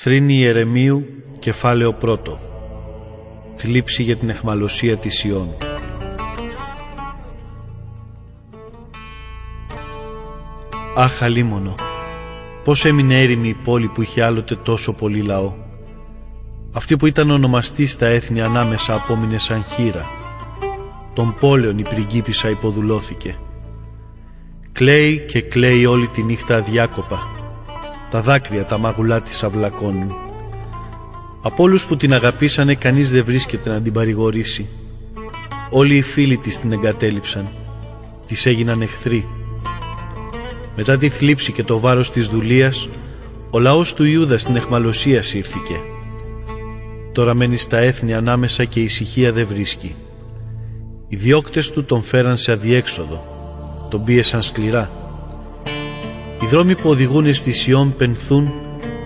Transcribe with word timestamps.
Θρήνη 0.00 0.34
Ιερεμίου, 0.34 1.06
κεφάλαιο 1.38 1.92
πρώτο. 1.92 2.40
Θλίψη 3.56 4.02
για 4.02 4.16
την 4.16 4.28
εχμαλωσία 4.28 4.96
της 4.96 5.24
Ιών. 5.24 5.54
Αχ, 10.96 11.22
αλίμονο, 11.22 11.74
πώς 12.64 12.84
έμεινε 12.84 13.22
έρημη 13.22 13.48
η 13.48 13.56
πόλη 13.64 13.86
που 13.86 14.02
είχε 14.02 14.22
άλλοτε 14.22 14.56
τόσο 14.56 14.92
πολύ 14.92 15.20
λαό. 15.20 15.54
Αυτή 16.72 16.96
που 16.96 17.06
ήταν 17.06 17.30
ονομαστή 17.30 17.86
στα 17.86 18.06
έθνη 18.06 18.40
ανάμεσα 18.40 18.94
απόμεινε 18.94 19.38
σαν 19.38 19.64
χείρα. 19.64 20.06
Τον 21.12 21.34
πόλεων 21.40 21.78
η 21.78 21.82
πριγκίπισσα 21.82 22.50
υποδουλώθηκε. 22.50 23.38
Κλαίει 24.72 25.18
και 25.18 25.40
κλαίει 25.42 25.86
όλη 25.86 26.06
τη 26.06 26.22
νύχτα 26.22 26.56
αδιάκοπα 26.56 27.37
τα 28.10 28.20
δάκρυα 28.20 28.64
τα 28.64 28.78
μαγουλά 28.78 29.20
της 29.20 29.42
αυλακώνουν. 29.42 30.12
Από 31.42 31.62
όλους 31.62 31.86
που 31.86 31.96
την 31.96 32.12
αγαπήσανε 32.14 32.74
κανείς 32.74 33.10
δεν 33.10 33.24
βρίσκεται 33.24 33.70
να 33.70 33.80
την 33.80 33.92
παρηγορήσει. 33.92 34.66
Όλοι 35.70 35.96
οι 35.96 36.02
φίλοι 36.02 36.36
της 36.36 36.60
την 36.60 36.72
εγκατέλειψαν. 36.72 37.48
Της 38.26 38.46
έγιναν 38.46 38.82
εχθροί. 38.82 39.26
Μετά 40.76 40.96
τη 40.96 41.08
θλίψη 41.08 41.52
και 41.52 41.62
το 41.62 41.78
βάρος 41.78 42.10
της 42.10 42.26
δουλείας, 42.26 42.88
ο 43.50 43.58
λαός 43.58 43.94
του 43.94 44.04
Ιούδας 44.04 44.40
στην 44.40 44.56
εχμαλωσία 44.56 45.22
σύρθηκε. 45.22 45.80
Τώρα 47.12 47.34
μένει 47.34 47.56
στα 47.56 47.78
έθνη 47.78 48.14
ανάμεσα 48.14 48.64
και 48.64 48.80
η 48.80 48.84
ησυχία 48.84 49.32
δεν 49.32 49.46
βρίσκει. 49.46 49.94
Οι 51.08 51.16
διώκτες 51.16 51.70
του 51.70 51.84
τον 51.84 52.02
φέραν 52.02 52.36
σε 52.36 52.52
αδιέξοδο. 52.52 53.24
Τον 53.90 54.04
πίεσαν 54.04 54.42
σκληρά 54.42 55.07
οι 56.42 56.46
δρόμοι 56.46 56.74
που 56.74 56.88
οδηγούν 56.88 57.34
στη 57.34 57.52
Σιών 57.52 57.94
πενθούν 57.96 58.52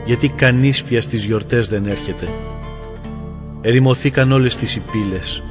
γιατί 0.05 0.29
κανείς 0.29 0.83
πια 0.83 1.03
στις 1.03 1.25
γιορτές 1.25 1.69
δεν 1.69 1.87
έρχεται. 1.87 2.29
Ερημωθήκαν 3.61 4.33
όλες 4.33 4.57
τις 4.57 4.77
υπήλες. 4.77 5.43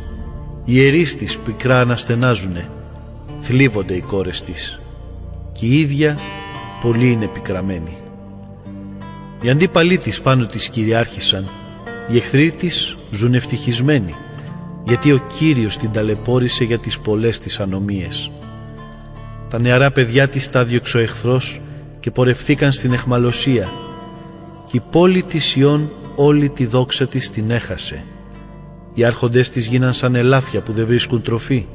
Οι 0.65 0.73
ιερείς 0.75 1.15
της 1.15 1.37
πικρά 1.37 1.79
αναστενάζουνε. 1.79 2.69
Θλίβονται 3.41 3.93
οι 3.93 4.01
κόρες 4.01 4.41
της. 4.41 4.79
Και 5.51 5.65
η 5.65 5.79
ίδια 5.79 6.17
πολύ 6.81 7.11
είναι 7.11 7.27
πικραμένη. 7.27 7.97
Οι 9.41 9.49
αντίπαλοι 9.49 9.97
της 9.97 10.21
πάνω 10.21 10.45
της 10.45 10.69
κυριάρχησαν. 10.69 11.47
Οι 12.11 12.17
εχθροί 12.17 12.51
της 12.51 12.97
ζουν 13.11 13.33
ευτυχισμένοι 13.33 14.15
γιατί 14.83 15.11
ο 15.11 15.21
Κύριος 15.37 15.77
την 15.77 15.91
ταλαιπώρησε 15.91 16.63
για 16.63 16.77
τις 16.77 16.99
πολλές 16.99 17.39
της 17.39 17.59
ανομίες. 17.59 18.31
Τα 19.49 19.59
νεαρά 19.59 19.91
παιδιά 19.91 20.27
της 20.27 20.49
τα 20.49 20.65
διώξε 20.65 20.97
ο 20.97 20.99
εχθρός 20.99 21.61
και 22.01 22.11
πορευθήκαν 22.11 22.71
στην 22.71 22.93
εχμαλωσία 22.93 23.69
και 24.65 24.77
η 24.77 24.81
πόλη 24.91 25.23
της 25.23 25.55
Ιών 25.55 25.89
όλη 26.15 26.49
τη 26.49 26.65
δόξα 26.65 27.07
της 27.07 27.29
την 27.29 27.51
έχασε. 27.51 28.03
Οι 28.93 29.03
άρχοντες 29.03 29.49
της 29.49 29.65
γίναν 29.65 29.93
σαν 29.93 30.15
ελάφια 30.15 30.61
που 30.61 30.71
δεν 30.71 30.85
βρίσκουν 30.85 31.21
τροφή 31.21 31.65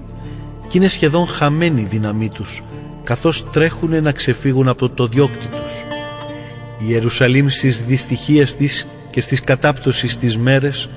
και 0.68 0.78
είναι 0.78 0.88
σχεδόν 0.88 1.26
χαμένη 1.26 1.80
η 1.80 1.86
δύναμή 1.90 2.28
τους 2.28 2.62
καθώς 3.04 3.50
τρέχουν 3.50 4.02
να 4.02 4.12
ξεφύγουν 4.12 4.68
από 4.68 4.88
το 4.88 5.06
διώκτη 5.06 5.46
τους. 5.46 5.84
Η 6.78 6.84
Ιερουσαλήμ 6.88 7.48
στις 7.48 7.84
δυστυχίες 7.84 8.54
της 8.54 8.86
και 9.10 9.20
στις 9.20 9.40
κατάπτωσεις 9.40 10.18
της 10.18 10.38
μέρες 10.38 10.88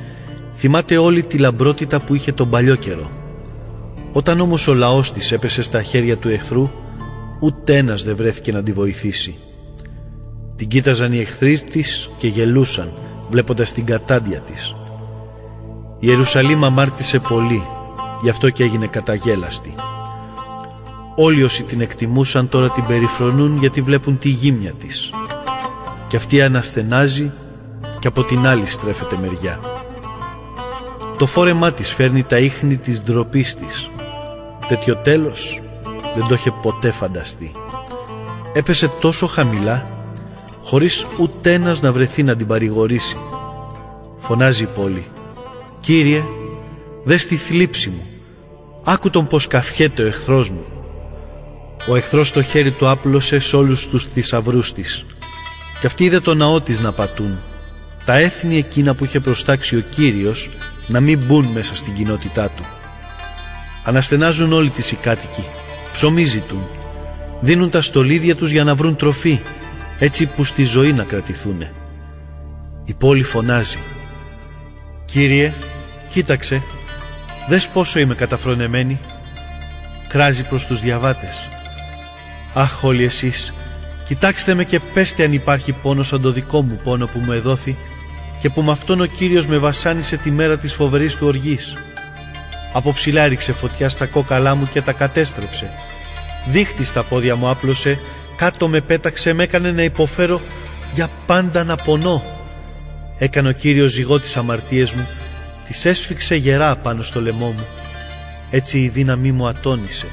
θυμάται 0.57 0.97
όλη 0.97 1.23
τη 1.23 1.37
λαμπρότητα 1.37 1.99
που 1.99 2.15
είχε 2.15 2.31
τον 2.31 2.49
παλιό 2.49 2.75
καιρό. 2.75 3.11
Όταν 4.11 4.39
όμως 4.39 4.67
ο 4.67 4.73
λαός 4.73 5.11
της 5.11 5.31
έπεσε 5.31 5.61
στα 5.61 5.81
χέρια 5.81 6.17
του 6.17 6.29
εχθρού 6.29 6.69
ούτε 7.39 7.77
ένας 7.77 8.03
δεν 8.03 8.15
βρέθηκε 8.15 8.51
να 8.51 8.63
τη 8.63 8.71
βοηθήσει. 8.71 9.35
Την 10.55 10.67
κοίταζαν 10.67 11.13
οι 11.13 11.19
εχθροί 11.19 11.59
της 11.59 12.09
και 12.17 12.27
γελούσαν 12.27 12.91
βλέποντας 13.29 13.73
την 13.73 13.85
κατάντια 13.85 14.39
της. 14.39 14.75
Η 15.99 16.07
Ιερουσαλήμ 16.07 16.65
αμάρτησε 16.65 17.19
πολύ, 17.19 17.63
γι' 18.21 18.29
αυτό 18.29 18.49
και 18.49 18.63
έγινε 18.63 18.87
καταγέλαστη. 18.87 19.73
Όλοι 21.15 21.43
όσοι 21.43 21.63
την 21.63 21.81
εκτιμούσαν 21.81 22.49
τώρα 22.49 22.69
την 22.69 22.85
περιφρονούν 22.87 23.57
γιατί 23.57 23.81
βλέπουν 23.81 24.17
τη 24.17 24.29
γύμνια 24.29 24.73
της. 24.73 25.09
Και 26.07 26.15
αυτή 26.15 26.41
αναστενάζει 26.41 27.31
και 27.99 28.07
από 28.07 28.23
την 28.23 28.47
άλλη 28.47 28.65
στρέφεται 28.65 29.17
μεριά. 29.21 29.59
Το 31.17 31.25
φόρεμά 31.25 31.71
της 31.71 31.93
φέρνει 31.93 32.23
τα 32.23 32.37
ίχνη 32.37 32.77
της 32.77 33.03
ντροπής 33.03 33.55
της. 33.55 33.89
Τέτοιο 34.67 34.95
τέλος 34.95 35.61
δεν 36.15 36.27
το 36.27 36.33
είχε 36.33 36.51
ποτέ 36.51 36.91
φανταστεί. 36.91 37.51
Έπεσε 38.53 38.87
τόσο 38.99 39.27
χαμηλά, 39.27 39.91
χωρίς 40.63 41.05
ούτε 41.19 41.53
ένας 41.53 41.81
να 41.81 41.91
βρεθεί 41.91 42.23
να 42.23 42.35
την 42.35 42.47
παρηγορήσει. 42.47 43.17
Φωνάζει 44.19 44.63
η 44.63 44.69
πόλη. 44.75 45.07
«Κύριε, 45.79 46.23
δες 47.03 47.25
τη 47.25 47.35
θλίψη 47.35 47.89
μου. 47.89 48.07
Άκου 48.83 49.09
τον 49.09 49.27
πως 49.27 49.47
καφιέται 49.47 50.03
ο 50.03 50.05
εχθρός 50.05 50.49
μου». 50.49 50.65
Ο 51.89 51.95
εχθρός 51.95 52.31
το 52.31 52.41
χέρι 52.41 52.71
του 52.71 52.89
άπλωσε 52.89 53.39
σε 53.39 53.55
όλους 53.55 53.87
τους 53.87 54.05
θησαυρούς 54.05 54.73
της. 54.73 55.05
Και 55.79 55.87
αυτοί 55.87 56.03
είδε 56.03 56.19
το 56.19 56.33
ναό 56.33 56.61
της 56.61 56.79
να 56.79 56.91
πατούν. 56.91 57.37
Τα 58.05 58.17
έθνη 58.17 58.57
εκείνα 58.57 58.93
που 58.93 59.03
είχε 59.03 59.19
προστάξει 59.19 59.75
ο 59.75 59.83
Κύριος 59.95 60.49
να 60.87 60.99
μην 60.99 61.19
μπουν 61.19 61.45
μέσα 61.45 61.75
στην 61.75 61.93
κοινότητά 61.93 62.49
του. 62.49 62.63
Αναστενάζουν 63.83 64.53
όλοι 64.53 64.69
τις 64.69 64.91
οι 64.91 64.95
κάτοικοι 64.95 65.43
ψωμί 65.99 66.23
ζητούν. 66.23 66.67
Δίνουν 67.41 67.69
τα 67.69 67.81
στολίδια 67.81 68.35
τους 68.35 68.51
για 68.51 68.63
να 68.63 68.75
βρουν 68.75 68.95
τροφή, 68.95 69.39
έτσι 69.99 70.25
που 70.25 70.43
στη 70.43 70.63
ζωή 70.63 70.93
να 70.93 71.03
κρατηθούνε. 71.03 71.71
Η 72.85 72.93
πόλη 72.93 73.23
φωνάζει. 73.23 73.77
«Κύριε, 75.05 75.53
κοίταξε, 76.09 76.61
δες 77.47 77.67
πόσο 77.67 77.99
είμαι 77.99 78.15
καταφρονεμένη». 78.15 78.99
Κράζει 80.07 80.43
προς 80.43 80.65
τους 80.65 80.81
διαβάτες. 80.81 81.49
«Αχ 82.53 82.83
όλοι 82.83 83.03
εσείς, 83.03 83.53
κοιτάξτε 84.07 84.53
με 84.53 84.63
και 84.63 84.79
πέστε 84.93 85.23
αν 85.23 85.33
υπάρχει 85.33 85.71
πόνος 85.71 86.07
σαν 86.07 86.21
το 86.21 86.31
δικό 86.31 86.61
μου 86.61 86.79
πόνο 86.83 87.05
που 87.05 87.19
μου 87.19 87.31
εδόθη 87.31 87.75
και 88.41 88.49
που 88.49 88.61
με 88.61 88.71
αυτόν 88.71 89.01
ο 89.01 89.05
Κύριος 89.05 89.47
με 89.47 89.57
βασάνισε 89.57 90.17
τη 90.17 90.31
μέρα 90.31 90.57
της 90.57 90.73
φοβερής 90.73 91.15
του 91.15 91.27
οργής. 91.27 91.73
Από 92.73 92.93
ψηλά 92.93 93.21
έριξε 93.21 93.53
φωτιά 93.53 93.89
στα 93.89 94.05
κόκαλά 94.05 94.55
μου 94.55 94.69
και 94.73 94.81
τα 94.81 94.91
κατέστρεψε. 94.91 95.69
Δίχτυ 96.51 96.83
στα 96.83 97.03
πόδια 97.03 97.35
μου 97.35 97.49
άπλωσε, 97.49 97.99
κάτω 98.35 98.67
με 98.67 98.81
πέταξε, 98.81 99.33
με 99.33 99.43
έκανε 99.43 99.71
να 99.71 99.83
υποφέρω 99.83 100.41
για 100.93 101.09
πάντα 101.25 101.63
να 101.63 101.75
πονώ. 101.75 102.23
Έκανε 103.17 103.49
ο 103.49 103.51
Κύριος 103.51 103.91
ζυγό 103.91 104.19
τις 104.19 104.37
αμαρτίες 104.37 104.91
μου, 104.91 105.07
τις 105.67 105.85
έσφιξε 105.85 106.35
γερά 106.35 106.75
πάνω 106.75 107.01
στο 107.01 107.21
λαιμό 107.21 107.47
μου. 107.47 107.65
Έτσι 108.51 108.79
η 108.79 108.87
δύναμή 108.89 109.31
μου 109.31 109.47
ατόνισε. 109.47 110.05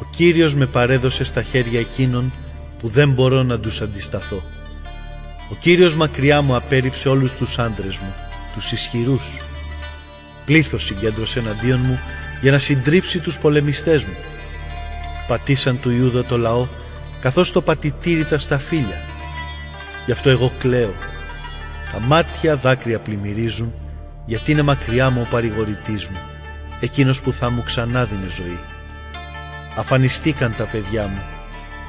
Ο 0.00 0.06
Κύριος 0.10 0.54
με 0.54 0.66
παρέδωσε 0.66 1.24
στα 1.24 1.42
χέρια 1.42 1.80
εκείνων 1.80 2.32
που 2.78 2.88
δεν 2.88 3.10
μπορώ 3.10 3.42
να 3.42 3.60
τους 3.60 3.80
αντισταθώ. 3.80 4.42
Ο 5.50 5.54
Κύριος 5.60 5.94
μακριά 5.94 6.42
μου 6.42 6.56
απέριψε 6.56 7.08
όλους 7.08 7.32
τους 7.32 7.58
άντρες 7.58 7.96
μου, 7.96 8.14
τους 8.54 8.72
ισχυρούς. 8.72 9.36
Πλήθος 10.44 10.84
συγκέντρωσε 10.84 11.38
εναντίον 11.38 11.80
μου 11.80 11.98
για 12.42 12.52
να 12.52 12.58
συντρίψει 12.58 13.18
τους 13.18 13.38
πολεμιστές 13.38 14.02
μου 14.02 14.14
πατήσαν 15.28 15.80
του 15.80 15.90
Ιούδα 15.90 16.24
το 16.24 16.38
λαό 16.38 16.66
καθώς 17.20 17.52
το 17.52 17.62
πατητήρι 17.62 18.24
τα 18.24 18.38
σταφύλια. 18.38 19.00
Γι' 20.06 20.12
αυτό 20.12 20.30
εγώ 20.30 20.52
κλαίω. 20.58 20.92
Τα 21.92 22.00
μάτια 22.00 22.56
δάκρυα 22.56 22.98
πλημμυρίζουν 22.98 23.72
γιατί 24.26 24.52
είναι 24.52 24.62
μακριά 24.62 25.10
μου 25.10 25.20
ο 25.26 25.28
παρηγορητής 25.30 26.06
μου, 26.06 26.18
εκείνος 26.80 27.20
που 27.20 27.32
θα 27.32 27.50
μου 27.50 27.62
ξανά 27.62 28.04
δίνει 28.04 28.30
ζωή. 28.36 28.58
Αφανιστήκαν 29.76 30.54
τα 30.56 30.64
παιδιά 30.64 31.02
μου, 31.02 31.22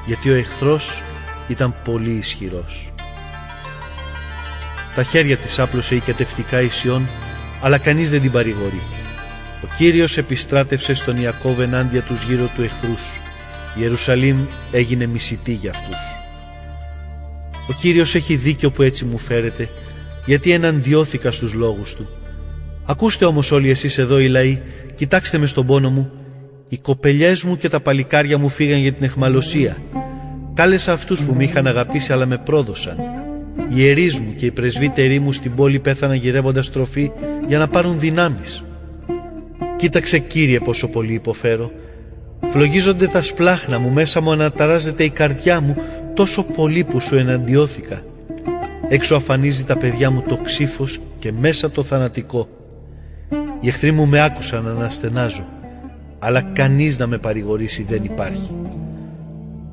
γιατί 0.06 0.30
ο 0.30 0.34
εχθρός 0.34 1.02
ήταν 1.48 1.74
πολύ 1.84 2.10
ισχυρός. 2.10 2.92
Τα 4.94 5.02
χέρια 5.02 5.36
της 5.36 5.58
άπλωσε 5.58 5.94
η 5.94 6.00
κατευτικά 6.00 6.60
Ισιών, 6.60 7.08
αλλά 7.62 7.78
κανείς 7.78 8.10
δεν 8.10 8.20
την 8.20 8.32
παρηγορεί. 8.32 8.82
Ο 9.64 9.66
Κύριος 9.76 10.16
επιστράτευσε 10.16 10.94
στον 10.94 11.20
Ιακώβ 11.20 11.60
ενάντια 11.60 12.02
τους 12.02 12.22
γύρω 12.22 12.50
του 12.56 12.62
εχθρούς. 12.62 13.02
Η 13.76 13.80
Ιερουσαλήμ 13.80 14.36
έγινε 14.72 15.06
μισητή 15.06 15.52
για 15.52 15.70
αυτούς. 15.70 15.96
Ο 17.68 17.72
Κύριος 17.80 18.14
έχει 18.14 18.36
δίκιο 18.36 18.70
που 18.70 18.82
έτσι 18.82 19.04
μου 19.04 19.18
φέρετε, 19.18 19.68
γιατί 20.26 20.50
εναντιώθηκα 20.52 21.30
στους 21.30 21.52
λόγους 21.52 21.94
Του. 21.94 22.08
Ακούστε 22.84 23.24
όμως 23.24 23.52
όλοι 23.52 23.70
εσείς 23.70 23.98
εδώ 23.98 24.18
οι 24.18 24.28
λαοί, 24.28 24.60
κοιτάξτε 24.94 25.38
με 25.38 25.46
στον 25.46 25.66
πόνο 25.66 25.90
μου. 25.90 26.10
Οι 26.68 26.78
κοπελιές 26.78 27.42
μου 27.42 27.56
και 27.56 27.68
τα 27.68 27.80
παλικάρια 27.80 28.38
μου 28.38 28.48
φύγαν 28.48 28.78
για 28.78 28.92
την 28.92 29.04
εχμαλωσία. 29.04 29.76
Κάλεσα 30.54 30.92
αυτούς 30.92 31.24
που 31.24 31.34
με 31.34 31.44
είχαν 31.44 31.66
αγαπήσει 31.66 32.12
αλλά 32.12 32.26
με 32.26 32.38
πρόδωσαν. 32.38 32.96
Οι 33.68 33.74
ιερείς 33.74 34.18
μου 34.18 34.34
και 34.34 34.46
οι 34.46 34.50
πρεσβύτεροι 34.50 35.18
μου 35.18 35.32
στην 35.32 35.54
πόλη 35.54 35.78
πέθαναν 35.78 36.16
γυρεύοντας 36.16 36.70
τροφή 36.70 37.10
για 37.48 37.58
να 37.58 37.68
πάρουν 37.68 37.98
δυνάμεις. 37.98 38.62
Κοίταξε 39.76 40.18
Κύριε 40.18 40.60
πόσο 40.60 40.88
πολύ 40.88 41.12
υποφέρω 41.12 41.72
Φλογίζονται 42.50 43.06
τα 43.06 43.22
σπλάχνα 43.22 43.78
μου, 43.78 43.90
μέσα 43.90 44.20
μου 44.20 44.30
αναταράζεται 44.30 45.04
η 45.04 45.10
καρδιά 45.10 45.60
μου 45.60 45.76
τόσο 46.14 46.42
πολύ 46.42 46.84
που 46.84 47.00
σου 47.00 47.16
εναντιώθηκα. 47.16 48.02
Έξω 48.88 49.16
αφανίζει 49.16 49.64
τα 49.64 49.76
παιδιά 49.76 50.10
μου 50.10 50.22
το 50.28 50.36
ξύφος 50.36 51.00
και 51.18 51.32
μέσα 51.32 51.70
το 51.70 51.82
θανατικό. 51.82 52.48
Οι 53.60 53.68
εχθροί 53.68 53.92
μου 53.92 54.06
με 54.06 54.22
άκουσαν 54.24 54.64
να 54.64 54.70
αναστενάζω, 54.70 55.44
αλλά 56.18 56.42
κανείς 56.42 56.98
να 56.98 57.06
με 57.06 57.18
παρηγορήσει 57.18 57.82
δεν 57.82 58.04
υπάρχει. 58.04 58.50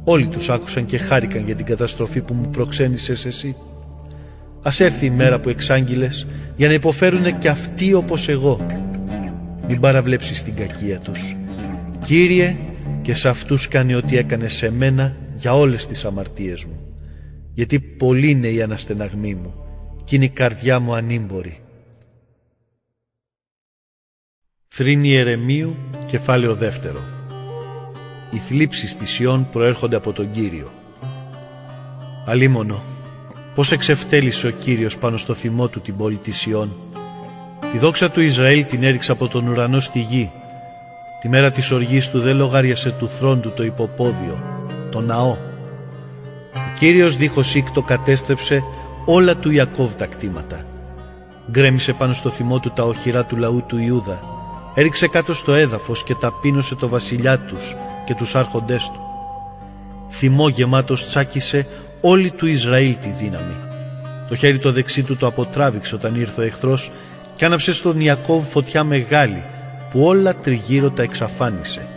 Όλοι 0.04 0.28
τους 0.28 0.50
άκουσαν 0.50 0.86
και 0.86 0.98
χάρηκαν 0.98 1.46
για 1.46 1.56
την 1.56 1.66
καταστροφή 1.66 2.22
που 2.22 2.34
μου 2.34 2.50
προξένησες 2.50 3.26
εσύ. 3.26 3.56
Ας 4.62 4.80
έρθει 4.80 5.06
η 5.06 5.10
μέρα 5.10 5.40
που 5.40 5.50
εξάγγειλες 5.50 6.28
για 6.56 6.68
να 6.68 6.74
υποφέρουν 6.74 7.38
και 7.38 7.50
αυτοί 7.50 7.94
όπως 7.94 8.30
εγώ. 8.30 8.66
Μην 9.68 9.80
παραβλέψεις 9.80 10.44
την 10.44 10.56
κακία 10.56 11.00
τους. 11.00 11.36
Κύριε, 12.06 12.56
και 13.02 13.14
σε 13.14 13.30
αυτούς 13.30 13.68
κάνει 13.68 13.96
ό,τι 13.96 14.18
έκανε 14.18 14.48
σε 14.48 14.72
μένα 14.72 15.16
για 15.36 15.56
όλες 15.56 15.88
τις 15.88 16.06
αμαρτίες 16.06 16.64
μου. 16.64 16.80
Γιατί 17.54 17.80
πολλοί 17.80 18.30
είναι 18.30 18.48
οι 18.48 18.62
αναστεναγμοί 18.62 19.36
μου 19.36 19.54
και 20.04 20.16
είναι 20.16 20.26
η 20.26 20.30
καρδιά 20.30 20.80
μου 20.80 20.96
ανήμπορη. 20.96 21.60
Θρήνη 24.68 25.16
Ερεμίου, 25.16 25.76
κεφάλαιο 26.08 26.56
δεύτερο. 26.56 27.00
Οι 28.32 28.38
θλίψεις 28.38 28.98
της 28.98 29.20
Ιών 29.20 29.50
προέρχονται 29.50 29.96
από 29.96 30.14
τον 30.14 30.32
Κύριο. 30.32 30.72
Αλίμονο, 32.26 32.84
πώς 33.56 33.72
εξευτέλισε 33.72 34.48
ο 34.48 34.52
Κύριος 34.52 34.98
πάνω 34.98 35.18
στο 35.18 35.34
θυμό 35.34 35.68
του 35.68 35.82
την 35.82 35.98
πόλη 35.98 36.18
της 36.18 36.46
Ιών. 36.46 36.76
Τη 37.72 37.78
δόξα 37.78 38.12
του 38.12 38.22
Ισραήλ 38.22 38.66
την 38.66 38.84
έριξε 38.84 39.12
από 39.12 39.28
τον 39.28 39.48
ουρανό 39.48 39.80
στη 39.80 40.00
γη. 40.00 40.32
Τη 41.26 41.32
μέρα 41.32 41.52
της 41.52 41.72
οργής 41.72 42.10
του 42.10 42.20
δεν 42.20 42.36
λογάριασε 42.38 42.92
του 42.92 43.10
θρόντου 43.10 43.52
το 43.52 43.64
υποπόδιο, 43.64 44.44
το 44.92 45.02
ναό. 45.02 45.38
Ο 46.54 46.78
Κύριος 46.80 47.18
δίχως 47.18 47.56
ήκτο 47.56 47.82
κατέστρεψε 47.82 48.64
όλα 49.06 49.36
του 49.36 49.52
Ιακώβ 49.52 49.94
τα 49.94 50.06
κτήματα. 50.06 50.66
Γκρέμισε 51.52 51.94
πάνω 51.94 52.14
στο 52.14 52.30
θυμό 52.30 52.60
του 52.60 52.72
τα 52.76 52.84
οχυρά 52.84 53.26
του 53.26 53.38
λαού 53.38 53.64
του 53.68 53.78
Ιούδα. 53.78 54.22
Έριξε 54.76 55.08
κάτω 55.08 55.34
στο 55.34 55.54
έδαφος 55.54 56.04
και 56.04 56.16
ταπείνωσε 56.16 56.76
το 56.76 56.88
βασιλιά 56.88 57.40
τους 57.40 57.76
και 58.06 58.14
τους 58.14 58.36
άρχοντές 58.36 58.90
του. 58.94 59.00
Θυμό 60.10 60.50
γεμάτος 60.50 61.06
τσάκισε 61.06 61.68
όλη 62.02 62.32
του 62.32 62.46
Ισραήλ 62.46 62.98
τη 62.98 63.10
δύναμη. 63.10 63.56
Το 64.30 64.36
χέρι 64.36 64.60
το 64.60 64.72
δεξί 64.72 65.04
του 65.04 65.18
το 65.18 65.28
αποτράβηξε 65.28 65.96
όταν 65.96 66.16
ήρθε 66.16 66.42
ο 66.42 66.44
εχθρός 66.44 66.92
και 67.36 67.46
άναψε 67.46 67.74
στον 67.74 68.00
Ιακώβ 68.00 68.44
φωτιά 68.52 68.84
μεγάλη 68.84 69.44
που 69.96 70.04
όλα 70.04 70.36
τριγύρω 70.36 70.90
τα 70.90 71.04
εξαφάνισε. 71.04 71.88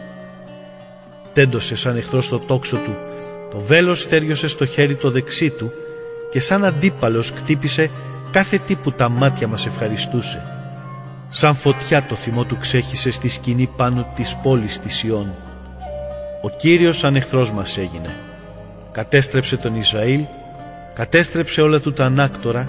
Τέντωσε 1.32 1.76
σαν 1.76 1.96
εχθρός 1.96 2.24
στο 2.24 2.38
τόξο 2.38 2.76
του, 2.76 2.96
το 3.50 3.58
βέλος 3.58 4.00
στέριωσε 4.00 4.48
στο 4.48 4.66
χέρι 4.66 4.94
το 4.94 5.10
δεξί 5.10 5.50
του 5.50 5.72
και 6.30 6.40
σαν 6.40 6.64
αντίπαλος 6.64 7.32
κτύπησε 7.32 7.90
κάθε 8.30 8.58
τι 8.58 8.74
που 8.74 8.92
τα 8.92 9.08
μάτια 9.08 9.48
μας 9.48 9.66
ευχαριστούσε. 9.66 10.42
Σαν 11.28 11.54
φωτιά 11.54 12.02
το 12.02 12.14
θυμό 12.14 12.44
του 12.44 12.58
ξέχυσε 12.58 13.10
στη 13.10 13.28
σκηνή 13.28 13.70
πάνω 13.76 14.12
της 14.14 14.36
πόλης 14.42 14.80
της 14.80 15.02
Ιών. 15.02 15.34
Ο 16.42 16.50
Κύριος 16.50 16.98
σαν 16.98 17.16
εχθρός 17.16 17.52
μας 17.52 17.78
έγινε. 17.78 18.14
Κατέστρεψε 18.92 19.56
τον 19.56 19.74
Ισραήλ, 19.74 20.20
κατέστρεψε 20.94 21.60
όλα 21.60 21.80
του 21.80 21.92
τα 21.92 22.04
ανάκτορα, 22.04 22.68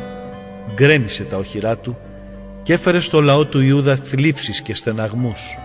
γκρέμισε 0.73 1.23
τα 1.23 1.37
οχυρά 1.37 1.77
του 1.77 1.97
και 2.69 2.75
έφερε 2.75 2.99
στο 2.99 3.21
λαό 3.21 3.45
του 3.45 3.61
Ιούδα 3.61 3.95
θλίψεις 3.95 4.61
και 4.61 4.73
στεναγμούς. 4.73 5.57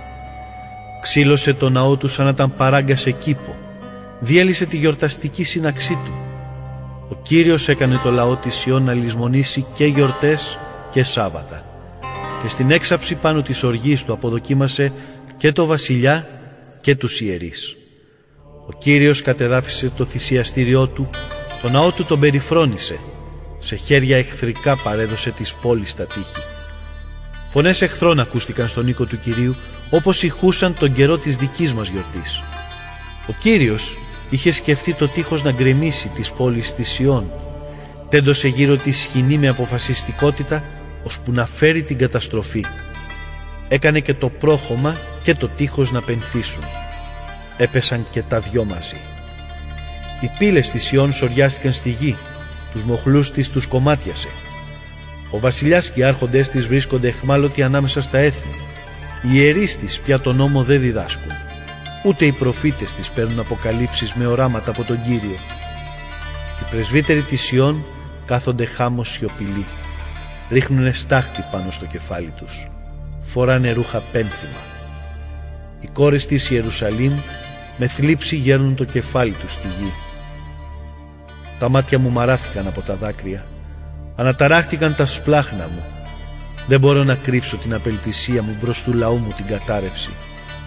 Ξύλωσε 1.02 1.54
το 1.54 1.70
ναό 1.70 1.96
του 1.96 2.08
σαν 2.08 2.24
να 2.24 2.30
ήταν 2.30 2.54
παράγκα 2.54 2.96
σε 2.96 3.10
κήπο. 3.10 3.56
Διέλυσε 4.20 4.66
τη 4.66 4.76
γιορταστική 4.76 5.44
σύναξή 5.44 5.98
του. 6.04 6.12
Ο 7.08 7.14
Κύριος 7.22 7.68
έκανε 7.68 8.00
το 8.02 8.10
λαό 8.10 8.36
της 8.36 8.66
Ιών 8.66 8.82
να 8.82 8.92
λησμονήσει 8.92 9.66
και 9.74 9.86
γιορτές 9.86 10.58
και 10.90 11.02
Σάββατα. 11.02 11.64
Και 12.42 12.48
στην 12.48 12.70
έξαψη 12.70 13.14
πάνω 13.14 13.42
της 13.42 13.62
οργής 13.62 14.04
του 14.04 14.12
αποδοκίμασε 14.12 14.92
και 15.36 15.52
το 15.52 15.66
βασιλιά 15.66 16.28
και 16.80 16.96
τους 16.96 17.20
ιερείς. 17.20 17.76
Ο 18.66 18.72
Κύριος 18.78 19.22
κατεδάφισε 19.22 19.90
το 19.96 20.04
θυσιαστήριό 20.04 20.86
του, 20.86 21.10
το 21.62 21.68
ναό 21.70 21.90
του 21.92 22.04
τον 22.04 22.20
περιφρόνησε, 22.20 22.98
σε 23.58 23.76
χέρια 23.76 24.16
εχθρικά 24.16 24.76
παρέδωσε 24.76 25.30
της 25.30 25.54
πόλης 25.54 25.90
στα 25.90 26.04
τείχη. 26.04 26.53
Φωνές 27.54 27.82
εχθρών 27.82 28.20
ακούστηκαν 28.20 28.68
στον 28.68 28.88
οίκο 28.88 29.04
του 29.04 29.20
Κυρίου, 29.20 29.56
όπως 29.90 30.22
ηχούσαν 30.22 30.74
τον 30.74 30.94
καιρό 30.94 31.18
της 31.18 31.36
δικής 31.36 31.72
μας 31.72 31.88
γιορτής. 31.88 32.42
Ο 33.28 33.32
Κύριος 33.40 33.96
είχε 34.30 34.52
σκεφτεί 34.52 34.94
το 34.94 35.08
τείχος 35.08 35.42
να 35.42 35.52
γκρεμίσει 35.52 36.08
τις 36.08 36.32
πόλεις 36.32 36.74
της 36.74 36.98
Ιών. 36.98 37.30
Τέντωσε 38.08 38.48
γύρω 38.48 38.76
της 38.76 39.02
σκηνή 39.02 39.38
με 39.38 39.48
αποφασιστικότητα, 39.48 40.64
ώσπου 41.04 41.32
να 41.32 41.46
φέρει 41.46 41.82
την 41.82 41.98
καταστροφή. 41.98 42.64
Έκανε 43.68 44.00
και 44.00 44.14
το 44.14 44.28
πρόχωμα 44.28 44.96
και 45.22 45.34
το 45.34 45.48
τείχος 45.48 45.92
να 45.92 46.00
πενθήσουν 46.00 46.62
έπεσαν 47.56 48.06
και 48.10 48.22
τα 48.22 48.40
δυο 48.40 48.64
μαζί. 48.64 49.00
Οι 50.20 50.30
πύλες 50.38 50.70
της 50.70 50.92
Ιών 50.92 51.12
σοριάστηκαν 51.12 51.72
στη 51.72 51.90
γη, 51.90 52.16
τους 52.72 52.82
μοχλούς 52.82 53.32
της 53.32 53.48
τους 53.48 53.66
κομμάτιασε. 53.66 54.28
Ο 55.34 55.38
βασιλιάς 55.38 55.90
και 55.90 56.00
οι 56.00 56.04
άρχοντές 56.04 56.48
της 56.48 56.66
βρίσκονται 56.66 57.08
εχμάλωτοι 57.08 57.62
ανάμεσα 57.62 58.02
στα 58.02 58.18
έθνη. 58.18 58.52
Οι 59.22 59.28
ιερείς 59.32 59.78
της 59.78 60.00
πια 60.00 60.20
τον 60.20 60.36
νόμο 60.36 60.62
δεν 60.62 60.80
διδάσκουν. 60.80 61.32
Ούτε 62.04 62.24
οι 62.24 62.32
προφήτες 62.32 62.92
της 62.92 63.10
παίρνουν 63.10 63.38
αποκαλύψεις 63.38 64.12
με 64.12 64.26
οράματα 64.26 64.70
από 64.70 64.84
τον 64.84 65.02
Κύριο. 65.02 65.38
Οι 66.60 66.70
πρεσβύτεροι 66.70 67.20
της 67.20 67.52
Ιών 67.52 67.84
κάθονται 68.26 68.64
χάμος 68.64 69.10
σιωπηλοί. 69.10 69.64
Ρίχνουν 70.50 70.94
στάχτη 70.94 71.44
πάνω 71.52 71.70
στο 71.70 71.84
κεφάλι 71.84 72.32
τους. 72.36 72.68
Φοράνε 73.22 73.72
ρούχα 73.72 73.98
πένθυμα. 74.12 74.62
Οι 75.80 75.86
κόρες 75.86 76.26
της 76.26 76.50
Ιερουσαλήμ 76.50 77.12
με 77.78 77.86
θλίψη 77.86 78.36
γέρνουν 78.36 78.74
το 78.74 78.84
κεφάλι 78.84 79.32
τους 79.32 79.52
στη 79.52 79.68
γη. 79.68 79.92
Τα 81.58 81.68
μάτια 81.68 81.98
μου 81.98 82.10
μαράθηκαν 82.10 82.66
από 82.66 82.80
τα 82.80 82.94
δάκρυα. 82.94 83.44
Αναταράχτηκαν 84.16 84.94
τα 84.96 85.06
σπλάχνα 85.06 85.68
μου. 85.74 85.84
Δεν 86.66 86.80
μπορώ 86.80 87.04
να 87.04 87.14
κρύψω 87.14 87.56
την 87.56 87.74
απελπισία 87.74 88.42
μου 88.42 88.56
μπρος 88.60 88.82
του 88.82 88.92
λαού 88.92 89.16
μου 89.16 89.32
την 89.36 89.46
κατάρρευση. 89.46 90.10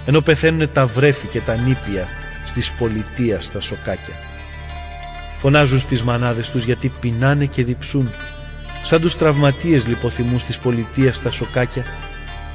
Ενώ 0.06 0.22
πεθαίνουν 0.22 0.72
τα 0.74 0.88
βρέφη 0.88 1.28
και 1.28 1.40
τα 1.40 1.56
νήπια 1.56 2.08
στις 2.50 2.72
πολιτείας 2.72 3.46
στα 3.46 3.60
σοκάκια. 3.60 4.14
Φωνάζουν 5.40 5.80
στις 5.80 6.04
μανάδες 6.04 6.50
τους 6.50 6.64
γιατί 6.64 6.92
πεινάνε 7.00 7.46
και 7.46 7.64
διψούν. 7.64 8.10
Σαν 8.86 9.02
τους 9.02 9.18
τραυματίες 9.18 9.88
λιποθυμούς 9.88 10.44
της 10.44 10.58
πολιτείας 10.58 11.16
στα 11.16 11.32
σοκάκια 11.32 11.84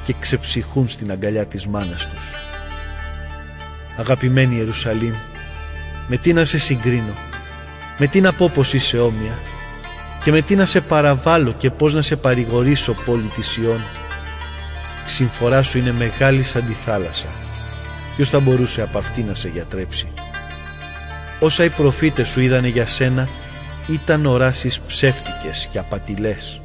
και 0.05 0.15
ξεψυχούν 0.19 0.89
στην 0.89 1.11
αγκαλιά 1.11 1.45
της 1.45 1.67
μάνας 1.67 2.09
τους. 2.09 2.31
Αγαπημένη 3.97 4.55
Ιερουσαλήμ, 4.55 5.13
με 6.07 6.17
τι 6.17 6.33
να 6.33 6.45
σε 6.45 6.57
συγκρίνω, 6.57 7.13
με 7.97 8.07
τι 8.07 8.21
να 8.21 8.33
πω 8.33 8.51
πως 8.53 8.73
είσαι 8.73 8.99
όμοια; 8.99 9.37
Και 10.23 10.31
με 10.31 10.41
τι 10.41 10.55
να 10.55 10.65
σε 10.65 10.81
παραβάλω 10.81 11.53
και 11.57 11.71
πώς 11.71 11.93
να 11.93 12.01
σε 12.01 12.15
παρηγορήσω 12.15 12.95
πόλη 13.05 13.31
της 13.35 13.57
Ιών. 13.57 13.79
Η 15.07 15.09
συμφορά 15.09 15.63
σου 15.63 15.77
είναι 15.77 15.91
μεγάλη 15.91 16.43
σαν 16.43 16.65
τη 16.65 16.73
θάλασσα. 16.73 17.27
Ποιος 18.15 18.29
θα 18.29 18.39
μπορούσε 18.39 18.81
από 18.81 18.97
αυτή 18.97 19.21
να 19.21 19.33
σε 19.33 19.47
γιατρέψει; 19.47 20.07
Όσα 21.39 21.63
οι 21.63 21.69
προφήτες 21.69 22.27
σου 22.27 22.41
είδανε 22.41 22.67
για 22.67 22.87
σένα 22.87 23.27
ήταν 23.89 24.25
οράσεις 24.25 24.79
ψεύτικες 24.79 25.69
και 25.71 25.79
απατηλές. 25.79 26.61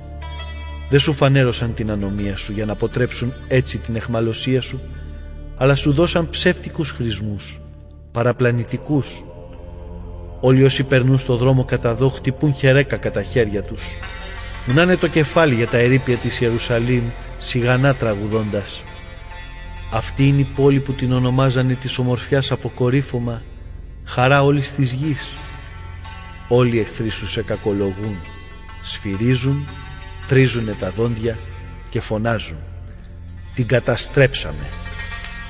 Δεν 0.91 1.01
σου 1.01 1.13
φανέρωσαν 1.13 1.75
την 1.75 1.91
ανομία 1.91 2.37
σου 2.37 2.53
για 2.53 2.65
να 2.65 2.73
αποτρέψουν 2.73 3.33
έτσι 3.49 3.79
την 3.79 3.97
εχμαλωσία 3.97 4.61
σου 4.61 4.81
αλλά 5.57 5.75
σου 5.75 5.93
δώσαν 5.93 6.29
ψεύτικους 6.29 6.91
χρησμούς, 6.91 7.61
παραπλανητικούς. 8.13 9.23
Όλοι 10.41 10.65
όσοι 10.65 10.83
περνούν 10.83 11.19
στο 11.19 11.37
δρόμο 11.37 11.65
κατά 11.65 11.95
δω 11.95 12.09
χτυπούν 12.09 12.55
χερέκα 12.55 12.97
κατά 12.97 13.23
χέρια 13.23 13.63
τους. 13.63 13.87
Μουνάνε 14.67 14.97
το 14.97 15.09
κεφάλι 15.09 15.55
για 15.55 15.67
τα 15.67 15.77
ερήπια 15.77 16.17
της 16.17 16.41
Ιερουσαλήμ, 16.41 17.03
σιγανά 17.39 17.95
τραγουδώντας. 17.95 18.83
Αυτή 19.93 20.27
είναι 20.29 20.41
η 20.41 20.49
πόλη 20.55 20.81
που 20.81 20.93
την 20.93 21.13
ονομάζανε 21.13 21.75
της 21.75 21.99
ομορφιάς 21.99 22.53
αποκορύφωμα, 22.53 23.43
χαρά 24.05 24.43
όλης 24.43 24.75
της 24.75 24.93
γης. 24.93 25.27
Όλοι 26.49 26.77
οι 26.77 26.81
εχθροί 26.81 27.09
σου 27.09 27.29
σε 27.29 27.43
κακολογούν, 27.43 28.17
σφυρίζουν, 28.85 29.67
τρίζουνε 30.29 30.75
τα 30.81 30.91
δόντια 30.91 31.39
και 31.91 32.01
φωνάζουν. 32.01 32.59
Την 33.55 33.67
καταστρέψαμε. 33.67 34.67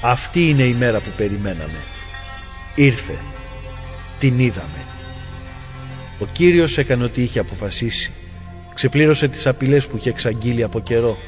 Αυτή 0.03 0.49
είναι 0.49 0.63
η 0.63 0.75
μέρα 0.75 0.99
που 0.99 1.11
περιμέναμε. 1.17 1.79
Ήρθε. 2.75 3.15
Την 4.19 4.39
είδαμε. 4.39 4.85
Ο 6.19 6.27
Κύριος 6.33 6.79
έκανε 6.79 7.05
ό,τι 7.05 7.23
είχε 7.23 7.39
αποφασίσει. 7.39 8.11
Ξεπλήρωσε 8.75 9.29
τις 9.29 9.47
απειλές 9.47 9.87
που 9.87 9.97
είχε 9.97 10.09
εξαγγείλει 10.09 10.63
από 10.63 10.81
καιρό. 10.81 11.19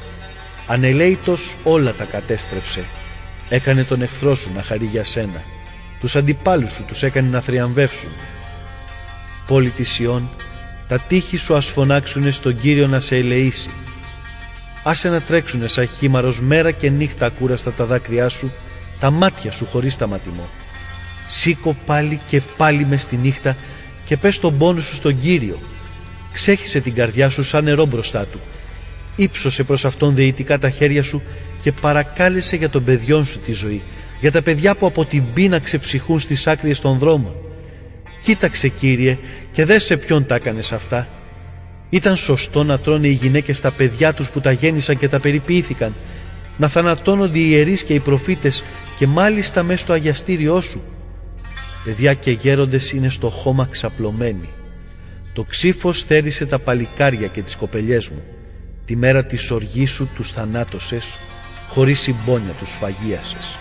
Ανελέητος 0.67 1.55
όλα 1.63 1.93
τα 1.93 2.03
κατέστρεψε. 2.03 2.83
Έκανε 3.49 3.83
τον 3.83 4.01
εχθρό 4.01 4.35
σου 4.35 4.51
να 4.55 4.63
χαρεί 4.63 4.85
για 4.85 5.03
σένα. 5.03 5.43
Τους 5.99 6.15
αντιπάλους 6.15 6.73
σου 6.73 6.83
τους 6.87 7.03
έκανε 7.03 7.29
να 7.29 7.41
θριαμβεύσουν. 7.41 8.09
Πόλη 9.47 9.69
της 9.69 9.99
Ιών, 9.99 10.29
τα 10.87 10.99
τείχη 10.99 11.37
σου 11.37 11.55
ας 11.55 11.65
φωνάξουνε 11.65 12.31
στον 12.31 12.59
Κύριο 12.59 12.87
να 12.87 12.99
σε 12.99 13.15
ελεήσει. 13.15 13.69
Άσε 14.83 15.09
να 15.09 15.21
τρέξουνε 15.21 15.67
σαν 15.67 15.87
χήμαρος 15.87 16.41
μέρα 16.41 16.71
και 16.71 16.89
νύχτα 16.89 17.25
ακούραστα 17.25 17.71
τα 17.71 17.85
δάκρυά 17.85 18.29
σου, 18.29 18.51
τα 18.99 19.11
μάτια 19.11 19.51
σου 19.51 19.65
χωρίς 19.65 19.93
σταματημό. 19.93 20.49
Σήκω 21.31 21.75
πάλι 21.85 22.19
και 22.27 22.41
πάλι 22.57 22.85
μες 22.85 23.01
στη 23.01 23.15
νύχτα 23.15 23.55
και 24.05 24.17
πες 24.17 24.39
τον 24.39 24.57
πόνο 24.57 24.81
σου 24.81 24.95
στον 24.95 25.21
Κύριο. 25.21 25.59
Ξέχισε 26.33 26.79
την 26.79 26.93
καρδιά 26.93 27.29
σου 27.29 27.43
σαν 27.43 27.63
νερό 27.63 27.85
μπροστά 27.85 28.25
του. 28.25 28.39
Ήψωσε 29.15 29.63
προς 29.63 29.85
αυτόν 29.85 30.15
δεητικά 30.15 30.57
τα 30.57 30.69
χέρια 30.69 31.03
σου 31.03 31.21
και 31.61 31.71
παρακάλεσε 31.71 32.55
για 32.55 32.69
τον 32.69 32.83
παιδιών 32.83 33.25
σου 33.25 33.39
τη 33.39 33.51
ζωή, 33.51 33.81
για 34.19 34.31
τα 34.31 34.41
παιδιά 34.41 34.75
που 34.75 34.85
από 34.85 35.05
την 35.05 35.23
πείνα 35.33 35.59
ξεψυχούν 35.59 36.19
στις 36.19 36.47
άκρες 36.47 36.79
των 36.79 36.97
δρόμων. 36.97 37.35
Κοίταξε 38.23 38.67
Κύριε 38.67 39.17
και 39.51 39.65
δε 39.65 39.79
σε 39.79 39.97
ποιον 39.97 40.25
τα 40.25 40.35
έκανες 40.35 40.71
αυτά. 40.71 41.07
Ήταν 41.89 42.17
σωστό 42.17 42.63
να 42.63 42.79
τρώνε 42.79 43.07
οι 43.07 43.11
γυναίκες 43.11 43.59
τα 43.59 43.71
παιδιά 43.71 44.13
τους 44.13 44.29
που 44.29 44.41
τα 44.41 44.51
γέννησαν 44.51 44.97
και 44.97 45.07
τα 45.07 45.19
περιποιήθηκαν, 45.19 45.93
να 46.57 46.67
θανατώνονται 46.67 47.39
οι 47.39 47.47
ιερείς 47.49 47.83
και 47.83 47.93
οι 47.93 47.99
προφήτες 47.99 48.63
και 48.97 49.07
μάλιστα 49.07 49.63
μέσα 49.63 49.79
στο 49.79 49.93
αγιαστήριό 49.93 50.61
σου. 50.61 50.81
Παιδιά 51.83 52.13
και 52.13 52.31
γέροντες 52.31 52.91
είναι 52.91 53.09
στο 53.09 53.29
χώμα 53.29 53.67
ξαπλωμένοι. 53.71 54.49
Το 55.33 55.43
ξύφος 55.43 56.03
θέρισε 56.03 56.45
τα 56.45 56.59
παλικάρια 56.59 57.27
και 57.27 57.41
τις 57.41 57.55
κοπελιές 57.55 58.09
μου. 58.09 58.23
Τη 58.85 58.95
μέρα 58.95 59.25
της 59.25 59.51
οργής 59.51 59.91
σου 59.91 60.09
τους 60.15 60.31
θανάτωσες, 60.31 61.13
χωρίς 61.69 61.99
συμπόνια 61.99 62.51
τους 62.59 62.69
φαγίασες. 62.69 63.55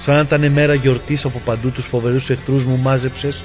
Σαν 0.00 0.14
να 0.14 0.20
ήταν 0.20 0.52
μέρα 0.52 0.74
γιορτής 0.74 1.24
από 1.24 1.40
παντού 1.44 1.70
τους 1.70 1.86
φοβερούς 1.86 2.30
εχθρούς 2.30 2.64
μου 2.64 2.76
μάζεψες 2.76 3.42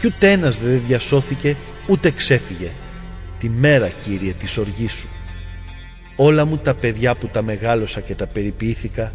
κι 0.00 0.06
ούτε 0.06 0.30
ένας 0.30 0.58
δεν 0.58 0.82
διασώθηκε 0.86 1.56
ούτε 1.88 2.10
ξέφυγε. 2.10 2.68
Τη 3.38 3.48
μέρα 3.48 3.90
Κύριε 4.04 4.32
της 4.32 4.56
οργής 4.56 4.92
σου. 4.92 5.08
Όλα 6.16 6.44
μου 6.44 6.56
τα 6.56 6.74
παιδιά 6.74 7.14
που 7.14 7.26
τα 7.26 7.42
μεγάλωσα 7.42 8.00
και 8.00 8.14
τα 8.14 8.26
περιποιήθηκα, 8.26 9.12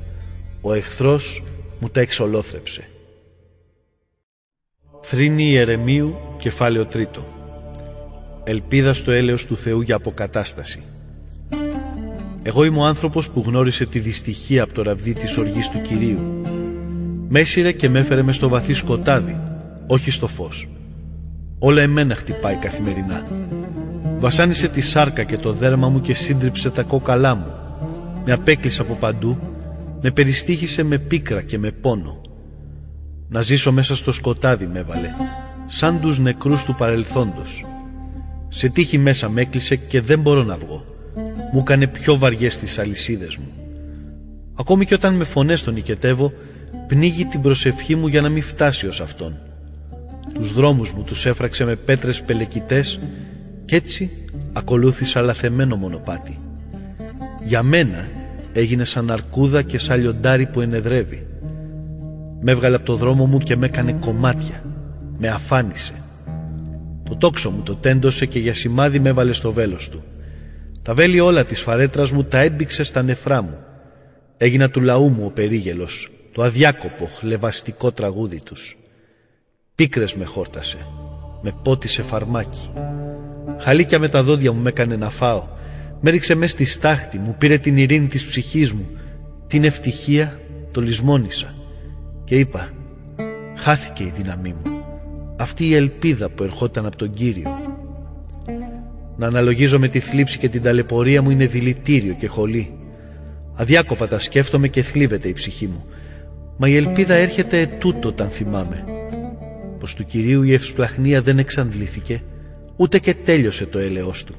ο 0.62 0.74
εχθρός 0.74 1.44
μου 1.80 1.90
τα 1.90 2.00
εξολόθρεψε. 2.00 2.88
Θρήνη 5.02 5.44
Ιερεμίου, 5.44 6.16
κεφάλαιο 6.40 6.86
τρίτο. 6.86 7.26
Ελπίδα 8.44 8.94
στο 8.94 9.12
έλεος 9.12 9.46
του 9.46 9.58
Θεού 9.58 9.82
για 9.82 9.96
αποκατάσταση. 9.96 10.84
Εγώ 12.42 12.64
είμαι 12.64 12.80
ο 12.80 12.84
άνθρωπος 12.84 13.30
που 13.30 13.44
γνώρισε 13.46 13.86
τη 13.86 14.00
δυστυχία 14.00 14.64
από 14.64 14.74
το 14.74 14.82
ραβδί 14.82 15.14
της 15.14 15.38
οργής 15.38 15.70
του 15.70 15.82
Κυρίου. 15.82 16.42
Μέσυρε 17.30 17.72
και 17.72 17.90
με 17.90 18.00
έφερε 18.00 18.22
μες 18.22 18.36
στο 18.36 18.50
βαθύ 18.50 18.74
σκοτάδι, 18.74 19.42
όχι 19.88 20.12
στο 20.12 20.28
φως. 20.28 20.68
Όλα 21.60 21.82
εμένα 21.82 22.16
χτυπάει 22.16 22.56
καθημερινά. 22.56 23.28
Βασάνισε 24.20 24.68
τη 24.68 24.82
σάρκα 24.82 25.24
και 25.24 25.38
το 25.38 25.54
δέρμα 25.54 25.90
μου 25.90 26.02
και 26.02 26.14
σύντριψε 26.14 26.70
τα 26.70 26.84
κόκαλά 26.84 27.36
μου. 27.36 27.54
Με 28.26 28.34
απέκλεισε 28.34 28.82
από 28.82 28.94
παντού, 28.94 29.38
με 30.02 30.12
περιστήχησε 30.12 30.84
με 30.84 30.98
πίκρα 30.98 31.42
και 31.42 31.58
με 31.58 31.72
πόνο. 31.72 32.22
Να 33.30 33.42
ζήσω 33.42 33.72
μέσα 33.72 33.96
στο 33.96 34.12
σκοτάδι 34.12 34.68
με 34.68 34.80
έβαλε, 34.80 35.10
σαν 35.68 36.00
τους 36.00 36.20
νεκρούς 36.20 36.64
του 36.64 36.76
παρελθόντος. 36.76 37.66
Σε 38.50 38.70
τύχη 38.70 38.98
μέσα 38.98 39.30
με 39.30 39.42
έκλεισε 39.42 39.76
και 39.76 40.02
δεν 40.02 40.20
μπορώ 40.20 40.44
να 40.44 40.58
βγω. 40.58 40.86
Μου 41.52 41.60
έκανε 41.60 41.88
πιο 41.88 42.18
βαριές 42.18 42.58
τις 42.58 42.80
αλυσίδες 42.80 43.36
μου. 43.36 43.52
Ακόμη 44.56 44.86
και 44.86 44.94
όταν 44.94 45.14
με 45.14 45.24
φωνές 45.24 45.64
τον 45.64 45.74
νικετεύω, 45.74 46.34
πνίγει 46.88 47.26
την 47.26 47.42
προσευχή 47.42 47.96
μου 47.96 48.08
για 48.08 48.22
να 48.22 48.30
μην 48.30 48.44
φτάσει 48.44 48.88
ως 48.88 49.02
αυτόν. 49.02 49.40
Τους 50.34 50.54
δρόμους 50.54 50.94
μου 50.94 51.04
τους 51.04 51.26
έφραξε 51.26 51.66
με 51.66 51.76
πέτρες 51.76 52.22
πελεκητές 52.22 53.00
κι 53.66 53.76
έτσι 53.76 54.12
ακολούθησα 54.54 55.22
λαθεμένο 55.22 55.76
μονοπάτι. 55.76 56.40
Για 57.44 57.64
μένα 57.64 58.10
έγινε 58.54 58.86
σαν 58.86 59.12
αρκούδα 59.12 59.62
και 59.62 59.78
σαν 59.78 60.00
λιοντάρι 60.00 60.46
που 60.46 60.62
ενεδρεύει. 60.62 61.28
Με 62.40 62.52
έβγαλε 62.52 62.76
από 62.76 62.86
το 62.86 62.96
δρόμο 62.96 63.26
μου 63.26 63.38
και 63.38 63.56
με 63.56 63.66
έκανε 63.66 63.92
κομμάτια. 63.92 64.64
Με 65.18 65.28
αφάνισε. 65.28 65.94
Το 67.04 67.16
τόξο 67.16 67.50
μου 67.50 67.62
το 67.64 67.76
τέντωσε 67.76 68.26
και 68.26 68.40
για 68.40 68.54
σημάδι 68.54 69.00
με 69.00 69.10
έβαλε 69.10 69.34
στο 69.34 69.52
βέλος 69.52 69.90
του. 69.90 70.04
Τα 70.82 70.94
βέλη 70.94 71.20
όλα 71.20 71.46
της 71.46 71.62
φαρέτρας 71.62 72.12
μου 72.12 72.24
τα 72.24 72.40
έμπηξε 72.40 72.84
στα 72.84 73.02
νεφρά 73.02 73.42
μου. 73.42 73.58
Έγινα 74.38 74.70
του 74.70 74.82
λαού 74.82 75.10
μου 75.10 75.26
ο 75.26 75.30
περίγελος, 75.30 76.10
το 76.32 76.44
αδιάκοπο, 76.44 77.10
χλεβαστικό 77.18 77.92
τραγούδι 77.92 78.42
τους. 78.42 78.78
Πίκρες 79.76 80.16
με 80.16 80.26
χόρτασε, 80.26 80.78
με 81.42 81.54
πότισε 81.64 82.04
φαρμάκι. 82.04 82.72
Χαλίκια 83.60 84.00
με 84.00 84.08
τα 84.08 84.24
δόντια 84.24 84.52
μου 84.52 84.62
με 84.62 84.70
έκανε 84.70 84.96
να 84.96 85.10
φάω. 85.10 85.48
Με 86.02 86.10
ρίξε 86.10 86.36
μέσα 86.36 86.52
στη 86.52 86.66
στάχτη, 86.66 87.18
μου 87.18 87.36
πήρε 87.38 87.58
την 87.58 87.78
ειρήνη 87.78 88.08
της 88.08 88.26
ψυχής 88.26 88.74
μου. 88.74 88.88
Την 89.48 89.64
ευτυχία 89.64 90.40
το 90.72 90.82
λησμόνισα. 90.82 91.54
Και 92.28 92.40
είπα, 92.40 92.70
χάθηκε 93.58 94.04
η 94.04 94.14
δύναμή 94.16 94.50
μου. 94.50 94.84
Αυτή 95.38 95.68
η 95.68 95.76
ελπίδα 95.76 96.30
που 96.30 96.44
ερχόταν 96.44 96.86
από 96.86 96.96
τον 96.96 97.14
Κύριο. 97.14 97.58
Να 99.18 99.28
αναλογίζω 99.28 99.80
με 99.80 99.88
τη 99.88 100.00
θλίψη 100.00 100.38
και 100.38 100.50
την 100.50 100.62
ταλαιπωρία 100.62 101.22
μου 101.22 101.30
είναι 101.30 101.48
δηλητήριο 101.48 102.14
και 102.14 102.28
χολή. 102.28 102.74
Αδιάκοπα 103.56 104.08
τα 104.08 104.20
σκέφτομαι 104.20 104.68
και 104.68 104.82
θλίβεται 104.82 105.28
η 105.28 105.34
ψυχή 105.34 105.68
μου. 105.68 105.86
Μα 106.58 106.68
η 106.68 106.76
ελπίδα 106.76 107.14
έρχεται 107.14 107.60
ετούτο 107.60 108.08
όταν 108.08 108.30
θυμάμαι 108.30 108.84
πως 109.80 109.94
του 109.94 110.06
Κυρίου 110.06 110.44
η 110.44 110.54
ευσπλαχνία 110.54 111.22
δεν 111.22 111.40
εξαντλήθηκε, 111.40 112.22
ούτε 112.76 113.00
και 113.00 113.14
τέλειωσε 113.14 113.66
το 113.66 113.80
έλεος 113.80 114.24
του. 114.24 114.36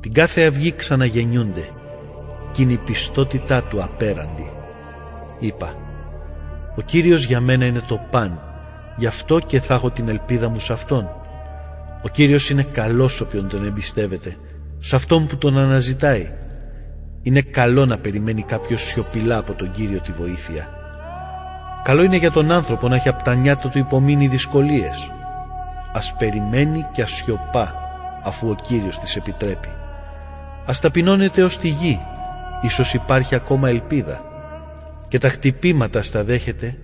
Την 0.00 0.12
κάθε 0.12 0.42
αυγή 0.42 0.72
ξαναγεννιούνται 0.72 1.68
κι 2.52 2.62
είναι 2.62 2.72
η 2.72 2.80
πιστότητά 2.84 3.62
του 3.62 3.82
απέραντη. 3.82 4.50
Είπα, 5.38 5.87
ο 6.78 6.80
Κύριος 6.80 7.24
για 7.24 7.40
μένα 7.40 7.64
είναι 7.64 7.82
το 7.86 8.00
παν, 8.10 8.40
γι' 8.96 9.06
αυτό 9.06 9.38
και 9.38 9.60
θα 9.60 9.74
έχω 9.74 9.90
την 9.90 10.08
ελπίδα 10.08 10.48
μου 10.48 10.60
σε 10.60 10.72
Αυτόν. 10.72 11.08
Ο 12.02 12.08
Κύριος 12.08 12.50
είναι 12.50 12.62
καλός 12.62 13.20
όποιον 13.20 13.48
τον 13.48 13.66
εμπιστεύεται, 13.66 14.36
σε 14.78 14.96
Αυτόν 14.96 15.26
που 15.26 15.36
τον 15.36 15.58
αναζητάει. 15.58 16.32
Είναι 17.22 17.40
καλό 17.40 17.86
να 17.86 17.98
περιμένει 17.98 18.42
κάποιος 18.42 18.82
σιωπηλά 18.82 19.38
από 19.38 19.52
τον 19.52 19.72
Κύριο 19.72 20.00
τη 20.00 20.12
βοήθεια. 20.12 20.68
Καλό 21.84 22.02
είναι 22.02 22.16
για 22.16 22.30
τον 22.30 22.52
άνθρωπο 22.52 22.88
να 22.88 22.96
έχει 22.96 23.08
από 23.08 23.22
τα 23.22 23.34
νιάτα 23.34 23.68
του 23.68 23.78
υπομείνει 23.78 24.28
δυσκολίες. 24.28 25.10
Ας 25.92 26.14
περιμένει 26.18 26.86
και 26.92 27.02
ας 27.02 27.12
σιωπά 27.12 27.74
αφού 28.24 28.48
ο 28.48 28.54
Κύριος 28.54 28.98
της 28.98 29.16
επιτρέπει. 29.16 29.68
Ας 30.66 30.80
ταπεινώνεται 30.80 31.42
ως 31.42 31.58
τη 31.58 31.68
γη, 31.68 32.00
ίσως 32.62 32.94
υπάρχει 32.94 33.34
ακόμα 33.34 33.68
ελπίδα. 33.68 34.27
Και 35.08 35.18
τα 35.18 35.28
χτυπήματα 35.28 36.02
στα 36.02 36.24
δέχεται, 36.24 36.78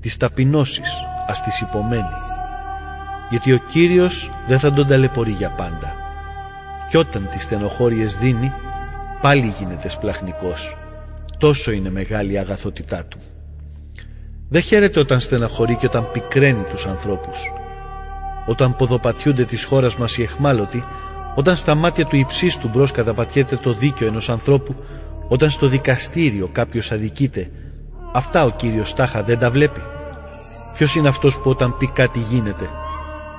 τις 0.00 0.16
ταπεινώσεις 0.16 0.92
ας 1.28 1.42
τις 1.42 1.60
υπομένει. 1.60 2.18
Γιατί 3.30 3.52
ο 3.52 3.60
Κύριος 3.70 4.30
δεν 4.48 4.58
θα 4.58 4.72
τον 4.72 4.86
ταλαιπωρεί 4.86 5.30
για 5.30 5.50
πάντα. 5.50 5.94
Κι 6.90 6.96
όταν 6.96 7.28
τις 7.30 7.44
στενοχώριες 7.44 8.16
δίνει, 8.16 8.52
πάλι 9.20 9.54
γίνεται 9.58 9.88
σπλαχνικός. 9.88 10.76
Τόσο 11.38 11.70
είναι 11.70 11.90
μεγάλη 11.90 12.32
η 12.32 12.38
αγαθότητά 12.38 13.04
του. 13.04 13.18
Δεν 14.48 14.62
χαίρεται 14.62 15.00
όταν 15.00 15.20
στεναχωρεί 15.20 15.76
και 15.76 15.86
όταν 15.86 16.10
πικραίνει 16.12 16.62
τους 16.62 16.86
ανθρώπους. 16.86 17.38
Όταν 18.46 18.76
ποδοπατιούνται 18.76 19.44
της 19.44 19.64
χώρας 19.64 19.96
μας 19.96 20.18
οι 20.18 20.22
εχμάλωτοι, 20.22 20.84
όταν 21.34 21.56
στα 21.56 21.74
μάτια 21.74 22.04
του 22.04 22.16
υψίστου 22.16 22.68
μπρος 22.68 22.92
καταπατιέται 22.92 23.56
το 23.56 23.72
δίκαιο 23.72 24.06
ενός 24.06 24.30
ανθρώπου, 24.30 24.74
όταν 25.28 25.50
στο 25.50 25.66
δικαστήριο 25.66 26.48
κάποιος 26.52 26.92
αδικείται, 26.92 27.50
αυτά 28.12 28.44
ο 28.44 28.50
Κύριος 28.50 28.94
Τάχα 28.94 29.22
δεν 29.22 29.38
τα 29.38 29.50
βλέπει. 29.50 29.80
Ποιος 30.76 30.94
είναι 30.94 31.08
αυτός 31.08 31.38
που 31.38 31.50
όταν 31.50 31.76
πει 31.78 31.86
κάτι 31.86 32.18
γίνεται. 32.18 32.68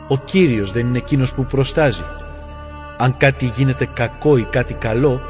Ο 0.08 0.18
Κύριος 0.18 0.72
δεν 0.72 0.88
είναι 0.88 0.98
εκείνος 0.98 1.34
που 1.34 1.46
προστάζει. 1.46 2.04
Αν 2.98 3.18
κάτι 3.18 3.46
γίνεται 3.58 3.90
κακό 3.94 4.38
ή 4.38 4.44
κάτι 4.44 4.74
καλό, 4.74 5.22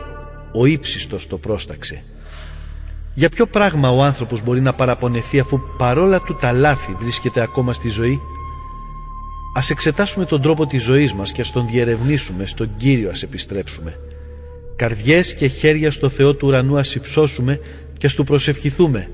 ο 0.52 0.66
ύψιστος 0.66 1.28
το 1.28 1.38
πρόσταξε. 1.38 2.04
Για 3.14 3.30
ποιο 3.30 3.46
πράγμα 3.46 3.90
ο 3.90 4.04
άνθρωπος 4.04 4.44
μπορεί 4.44 4.62
να 4.62 4.74
παραπονεθεί 4.74 5.40
αφού 5.40 5.60
παρόλα 5.78 6.22
του 6.22 6.36
τα 6.36 6.52
λάθη 6.52 6.96
βρίσκεται 7.00 7.42
ακόμα 7.42 7.74
στη 7.74 7.90
ζωή; 7.90 8.20
Ας 9.54 9.70
εξετάσουμε 9.70 10.26
τον 10.26 10.42
τρόπο 10.42 10.66
της 10.68 10.84
ζωής 10.84 11.14
μας 11.14 11.32
και 11.32 11.42
ας 11.42 11.52
τον 11.52 11.68
διερευνήσουμε, 11.68 12.46
στον 12.46 12.70
Κύριο 12.78 13.10
ας 13.10 13.24
επιστρέψουμε. 13.24 14.00
Καρδιές 14.76 15.36
και 15.36 15.48
χέρια 15.48 15.92
στο 15.92 16.10
Θεό 16.10 16.34
του 16.34 16.48
ουρανού 16.48 16.78
ας 16.78 16.96
υψώσουμε 16.96 17.60
και 17.98 18.06
ας 18.06 18.14
του 18.14 18.24
προσευχηθούμε. 18.24 19.10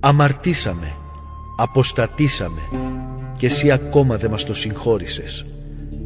Αμαρτήσαμε, 0.00 0.92
αποστατήσαμε 1.56 2.60
και 3.36 3.46
εσύ 3.46 3.70
ακόμα 3.70 4.16
δεν 4.16 4.30
μας 4.30 4.44
το 4.44 4.54
συγχώρησες. 4.54 5.46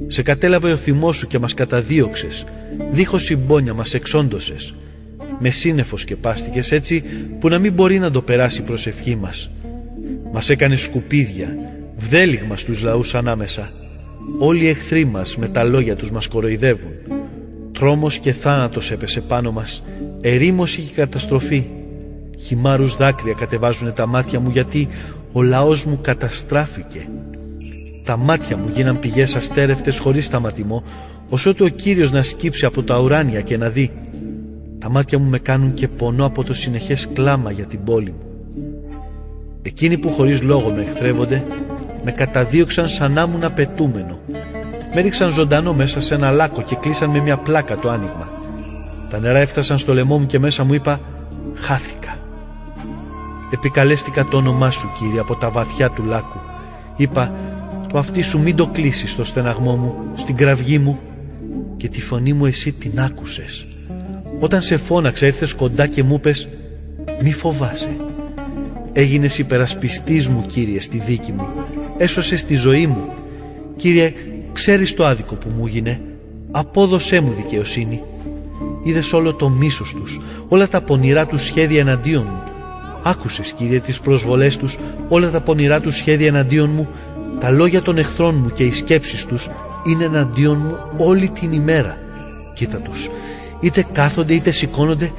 Σε 0.06 0.22
κατέλαβε 0.22 0.72
ο 0.72 0.76
θυμός 0.76 1.16
σου 1.16 1.26
και 1.26 1.38
μας 1.38 1.54
καταδίωξες, 1.54 2.44
δίχως 2.92 3.22
συμπόνια 3.22 3.75
μας 3.75 3.94
εξόντωσες 3.94 4.75
με 5.38 5.50
σύννεφος 5.50 6.00
σκεπάστηκες 6.00 6.72
έτσι 6.72 7.04
που 7.40 7.49
να 7.49 7.58
μην 7.58 7.72
μπορεί 7.72 7.99
να 7.99 8.11
το 8.11 8.22
περάσει 8.22 8.61
η 8.61 8.64
προσευχή 8.64 9.16
μας. 9.16 9.50
Μας 10.32 10.50
έκανε 10.50 10.76
σκουπίδια, 10.76 11.56
βδέλιγμα 11.96 12.56
στους 12.56 12.82
λαούς 12.82 13.14
ανάμεσα. 13.14 13.70
όλοι 14.38 14.64
οι 14.64 14.68
εχθροί 14.68 15.04
μας 15.04 15.37
με 15.37 15.49
τα 15.49 15.64
λόγια 15.64 15.96
τους 15.96 16.11
μας 16.11 16.28
κοροϊδεύουν. 16.28 16.92
Τρόμος 17.72 18.18
και 18.18 18.32
θάνατος 18.32 18.90
έπεσε 18.90 19.20
πάνω 19.20 19.52
μας, 19.52 19.82
ερήμωση 20.20 20.80
και 20.80 20.92
καταστροφή. 20.94 21.66
Χυμάρους 22.39 22.97
δάκρυα 22.97 23.33
κατεβάζουν 23.33 23.93
τα 23.93 24.07
μάτια 24.07 24.41
μου 24.41 24.51
γιατί 24.51 24.89
ο 25.33 25.43
λαός 25.43 25.85
μου 25.85 25.99
καταστράφηκε. 26.03 27.09
Τα 28.05 28.17
μάτια 28.17 28.57
μου 28.57 28.69
γίναν 28.73 28.99
πηγές 28.99 29.35
αστέρευτες 29.35 29.99
χωρίς 29.99 30.25
σταματημό, 30.25 30.83
όσο 31.29 31.55
ο 31.61 31.69
Κύριος 31.69 32.11
να 32.11 32.23
σκύψει 32.23 32.65
από 32.65 32.83
τα 32.83 33.01
ουράνια 33.01 33.41
και 33.41 33.57
να 33.57 33.69
δει. 33.69 33.91
Τα 34.79 34.91
μάτια 34.91 35.19
μου 35.19 35.29
με 35.29 35.39
κάνουν 35.39 35.75
και 35.75 35.89
πονώ 35.89 36.25
από 36.25 36.45
το 36.45 36.55
συνεχές 36.55 37.09
κλάμα 37.12 37.51
για 37.51 37.65
την 37.65 37.85
πόλη 37.85 38.11
μου. 38.11 38.27
Εκείνοι 39.62 39.99
που 39.99 40.09
χωρίς 40.09 40.43
λόγο 40.43 40.71
με 40.71 40.83
εχθρεύονται, 40.83 41.45
με 42.05 42.11
καταδίωξαν 42.11 42.89
σαν 42.89 43.12
να 43.12 43.23
ήμουν 43.23 43.45
απαιτούμενο. 43.45 44.19
Με 44.95 45.01
ρίξαν 45.01 45.31
ζωντανό 45.31 45.75
μέσα 45.75 46.01
σε 46.01 46.15
ένα 46.15 46.31
λάκκο 46.31 46.62
και 46.62 46.75
κλείσαν 46.75 47.11
με 47.11 47.21
μια 47.21 47.37
πλάκα 47.37 47.79
το 47.79 47.89
άνοιγμα. 47.89 48.29
Τα 49.11 49.19
νερά 49.19 49.39
έφτασαν 49.39 49.79
στο 49.79 49.95
λαιμό 49.95 50.19
μου 50.19 50.27
και 50.27 50.39
μέσα 50.39 50.65
μου 50.65 50.75
είπα 50.75 51.01
«Χάθηκα». 51.55 52.22
Επικαλέστηκα 53.54 54.25
το 54.25 54.37
όνομά 54.37 54.71
σου 54.71 54.90
Κύριε 54.99 55.21
από 55.21 55.35
τα 55.35 55.50
βαθιά 55.50 55.90
του 55.90 56.02
λάκου. 56.04 56.38
Είπα 56.97 57.32
το 57.88 57.99
αυτί 57.99 58.23
σου 58.23 58.38
μην 58.38 58.56
το 58.56 58.66
κλείσεις 58.66 59.11
στο 59.11 59.25
στεναγμό 59.25 59.76
μου, 59.76 59.94
στην 60.16 60.37
κραυγή 60.37 60.78
μου 60.78 61.00
και 61.76 61.88
τη 61.88 62.00
φωνή 62.00 62.32
μου 62.32 62.47
εσύ 62.47 62.73
την 62.73 63.00
άκουσες. 63.00 63.66
Όταν 64.40 64.62
σε 64.62 64.76
φώναξα 64.76 65.26
ήρθες 65.26 65.54
κοντά 65.54 65.87
και 65.87 66.02
μου 66.02 66.21
πες 66.21 66.49
μη 67.23 67.32
φοβάσαι. 67.32 67.97
Έγινες 68.92 69.38
υπερασπιστής 69.38 70.28
μου 70.28 70.44
Κύριε 70.47 70.80
στη 70.80 70.99
δίκη 70.99 71.32
μου. 71.32 71.49
Έσωσες 71.97 72.44
τη 72.44 72.54
ζωή 72.54 72.87
μου. 72.87 73.04
Κύριε 73.76 74.12
ξέρεις 74.52 74.94
το 74.94 75.06
άδικο 75.06 75.35
που 75.35 75.49
μου 75.56 75.66
έγινε. 75.66 76.00
Απόδωσέ 76.50 77.21
μου 77.21 77.32
δικαιοσύνη. 77.32 78.02
Είδες 78.82 79.12
όλο 79.12 79.35
το 79.35 79.49
μίσος 79.49 79.94
τους, 79.94 80.21
όλα 80.49 80.68
τα 80.68 80.80
πονηρά 80.80 81.26
τους 81.26 81.44
σχέδια 81.44 81.80
εναντίον 81.80 82.23
μου. 82.26 82.51
Άκουσες 83.02 83.52
Κύριε 83.52 83.80
τις 83.80 84.00
προσβολές 84.00 84.56
τους, 84.56 84.78
όλα 85.09 85.30
τα 85.30 85.40
πονηρά 85.40 85.80
τους 85.80 85.97
σχέδια 85.97 86.26
εναντίον 86.26 86.71
μου; 86.71 86.88
Τα 87.40 87.50
λόγια 87.50 87.82
των 87.82 87.99
εχθρών 87.99 88.35
μου 88.35 88.52
και 88.52 88.64
οι 88.64 88.73
σκέψεις 88.73 89.25
τους 89.25 89.49
είναι 89.87 90.04
εναντίον 90.04 90.56
μου 90.56 90.76
όλη 90.97 91.28
την 91.28 91.52
ημέρα. 91.52 91.99
Κοίτα 92.54 92.78
τους, 92.78 93.09
είτε 93.61 93.87
κάθονται 93.92 94.35
είτε 94.35 94.50
σηκώνονται, 94.50 95.12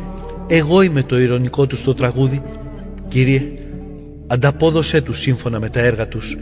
εγώ 0.47 0.81
είμαι 0.81 1.03
το 1.03 1.19
ηρωνικό 1.19 1.67
τους 1.67 1.83
το 1.83 1.93
τραγούδι. 1.93 2.41
Κύριε, 3.07 3.51
ανταπόδωσέ 4.27 5.01
τους 5.01 5.19
σύμφωνα 5.19 5.59
με 5.59 5.69
τα 5.69 5.79
έργα 5.79 6.07
τους, 6.07 6.37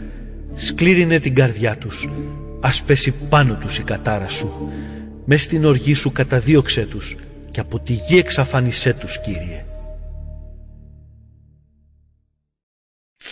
σκλήρινε 0.54 1.18
την 1.18 1.34
καρδιά 1.34 1.76
τους, 1.76 2.08
ας 2.60 2.82
πέσει 2.82 3.14
πάνω 3.28 3.54
τους 3.54 3.78
η 3.78 3.82
κατάρα 3.82 4.28
σου. 4.28 4.70
Μες 5.24 5.42
στην 5.42 5.64
οργή 5.64 5.94
σου 5.94 6.12
καταδίωξέ 6.12 6.86
τους 6.90 7.16
και 7.50 7.60
από 7.60 7.78
τη 7.78 7.92
γη 7.92 8.18
εξαφάνισέ 8.18 8.92
τους, 8.92 9.20
Κύριε. 9.20 9.64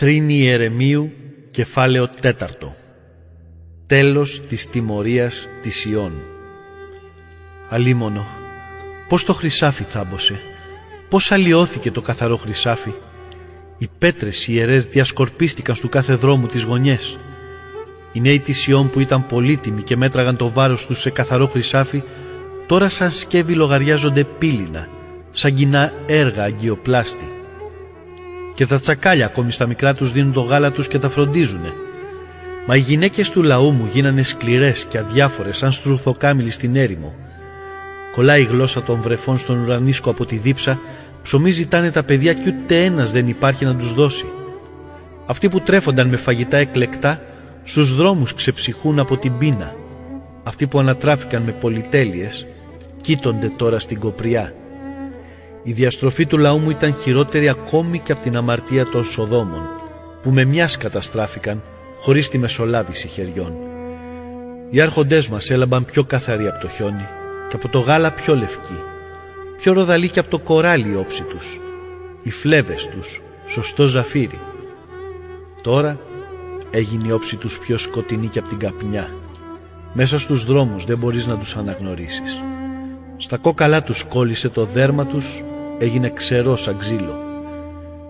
Θρήνη 0.02 0.34
Ιερεμίου 0.34 1.12
Κεφάλαιο 1.50 2.08
τέταρτο. 2.08 2.74
Τέλος 3.86 4.40
της 4.48 4.66
τιμωρίας 4.66 5.48
της 5.62 5.84
Ιών. 5.84 6.12
Αλίμονο 7.68 8.26
Πώς 9.08 9.24
το 9.24 9.32
χρυσάφι 9.32 9.82
θάμπωσε; 9.82 10.40
Πώς 11.08 11.32
αλλοιώθηκε 11.32 11.90
το 11.90 12.00
καθαρό 12.00 12.36
χρυσάφι; 12.36 12.92
Οι 13.78 13.88
πέτρες 13.98 14.46
οι 14.46 14.52
ιερές 14.54 14.86
διασκορπίστηκαν 14.86 15.74
στου 15.74 15.88
κάθε 15.88 16.14
δρόμου 16.14 16.46
τις 16.46 16.62
γωνιές. 16.62 17.18
Οι 18.12 18.20
νέοι 18.20 18.40
της 18.40 18.66
Ιών 18.66 18.90
που 18.90 19.00
ήταν 19.00 19.26
πολύτιμοι 19.26 19.82
και 19.82 19.96
μέτραγαν 19.96 20.36
το 20.36 20.50
βάρος 20.50 20.86
τους 20.86 21.00
σε 21.00 21.10
καθαρό 21.10 21.46
χρυσάφι 21.46 22.02
Τώρα 22.66 22.88
σαν 22.88 23.10
σκεύη 23.10 23.54
λογαριάζονται 23.54 24.24
πύληνα 24.24 24.88
Σαν 25.30 25.54
κοινά 25.54 25.92
έργα 26.06 26.42
αγκιοπλάστη 26.42 27.39
και 28.60 28.66
τα 28.66 28.78
τσακάλια 28.78 29.26
ακόμη 29.26 29.52
στα 29.52 29.66
μικρά 29.66 29.94
τους 29.94 30.12
δίνουν 30.12 30.32
το 30.32 30.40
γάλα 30.40 30.72
τους 30.72 30.88
και 30.88 30.98
τα 30.98 31.08
φροντίζουνε. 31.08 31.72
Μα 32.66 32.76
οι 32.76 32.78
γυναίκες 32.78 33.30
του 33.30 33.42
λαού 33.42 33.70
μου 33.70 33.88
γίνανε 33.92 34.22
σκληρές 34.22 34.84
και 34.84 34.98
αδιάφορες 34.98 35.56
σαν 35.56 35.72
στρουθοκάμιλοι 35.72 36.50
στην 36.50 36.76
έρημο. 36.76 37.14
Κολλάει 38.12 38.40
η 38.40 38.44
γλώσσα 38.44 38.82
των 38.82 39.00
βρεφών 39.02 39.38
στον 39.38 39.58
ουρανίσκο 39.58 40.10
από 40.10 40.26
τη 40.26 40.36
δίψα, 40.36 40.80
ψωμί 41.22 41.50
ζητάνε 41.50 41.90
τα 41.90 42.02
παιδιά 42.02 42.32
κι 42.32 42.48
ούτε 42.48 42.84
ένας 42.84 43.12
δεν 43.12 43.28
υπάρχει 43.28 43.64
να 43.64 43.76
τους 43.76 43.94
δώσει. 43.94 44.24
Αυτοί 45.26 45.48
που 45.48 45.60
τρέφονταν 45.60 46.08
με 46.08 46.16
φαγητά 46.16 46.56
εκλεκτά, 46.56 47.22
στους 47.64 47.94
δρόμους 47.94 48.34
ξεψυχούν 48.34 48.98
από 48.98 49.16
την 49.16 49.38
πείνα. 49.38 49.74
Αυτοί 50.42 50.66
που 50.66 50.78
ανατράφηκαν 50.78 51.42
με 51.42 51.52
πολυτέλειες, 51.52 52.46
κοίτονται 53.00 53.52
τώρα 53.56 53.78
στην 53.78 53.98
κοπριά. 53.98 54.54
Η 55.62 55.72
διαστροφή 55.72 56.26
του 56.26 56.38
λαού 56.38 56.58
μου 56.58 56.70
ήταν 56.70 56.94
χειρότερη 56.94 57.48
ακόμη 57.48 57.98
και 57.98 58.12
από 58.12 58.22
την 58.22 58.36
αμαρτία 58.36 58.86
των 58.86 59.04
Σοδόμων, 59.04 59.62
που 60.22 60.30
με 60.30 60.44
μιας 60.44 60.76
καταστράφηκαν 60.76 61.62
χωρίς 62.00 62.28
τη 62.28 62.38
μεσολάβηση 62.38 63.08
χεριών. 63.08 63.52
Οι 64.70 64.80
άρχοντές 64.80 65.28
μας 65.28 65.50
έλαμπαν 65.50 65.84
πιο 65.84 66.04
καθαροί 66.04 66.48
από 66.48 66.60
το 66.60 66.68
χιόνι 66.68 67.06
και 67.48 67.56
από 67.56 67.68
το 67.68 67.78
γάλα 67.78 68.12
πιο 68.12 68.36
λευκή, 68.36 68.82
πιο 69.56 69.72
ροδαλή 69.72 70.08
και 70.08 70.18
από 70.18 70.28
το 70.28 70.38
κοράλι 70.38 70.88
η 70.88 70.96
όψη 70.96 71.22
τους, 71.22 71.60
οι 72.22 72.30
φλέβες 72.30 72.88
τους, 72.88 73.20
σωστό 73.46 73.86
ζαφύρι. 73.86 74.38
Τώρα 75.62 76.00
έγινε 76.70 77.08
η 77.08 77.12
όψη 77.12 77.36
τους 77.36 77.58
πιο 77.58 77.78
σκοτεινή 77.78 78.26
και 78.26 78.38
από 78.38 78.48
την 78.48 78.58
καπνιά. 78.58 79.10
Μέσα 79.92 80.18
στους 80.18 80.44
δρόμους 80.44 80.84
δεν 80.84 80.98
μπορείς 80.98 81.26
να 81.26 81.38
τους 81.38 81.56
αναγνωρίσεις. 81.56 82.42
Στα 83.16 83.36
κόκαλά 83.36 83.82
τους 83.82 84.04
κόλλησε 84.04 84.48
το 84.48 84.64
δέρμα 84.64 85.06
τους 85.06 85.42
έγινε 85.80 86.10
ξερό 86.10 86.56
σαν 86.56 86.78
ξύλο. 86.78 87.18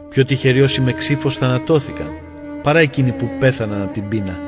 Πιο 0.08 0.24
τυχεροί 0.24 0.62
όσοι 0.62 0.80
με 0.80 0.92
ξύφος 0.92 1.36
θανατώθηκαν, 1.36 2.08
παρά 2.62 2.78
εκείνοι 2.78 3.12
που 3.12 3.28
πέθαναν 3.38 3.82
από 3.82 3.92
την 3.92 4.08
πείνα, 4.08 4.38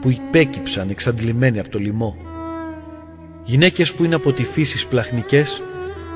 που 0.00 0.10
υπέκυψαν 0.10 0.90
εξαντλημένοι 0.90 1.58
από 1.58 1.68
το 1.68 1.78
λοιμό. 1.78 2.16
Γυναίκες 3.44 3.92
που 3.92 4.04
είναι 4.04 4.14
από 4.14 4.32
τη 4.32 4.44
φύση 4.44 4.88
πλαχνικές, 4.88 5.62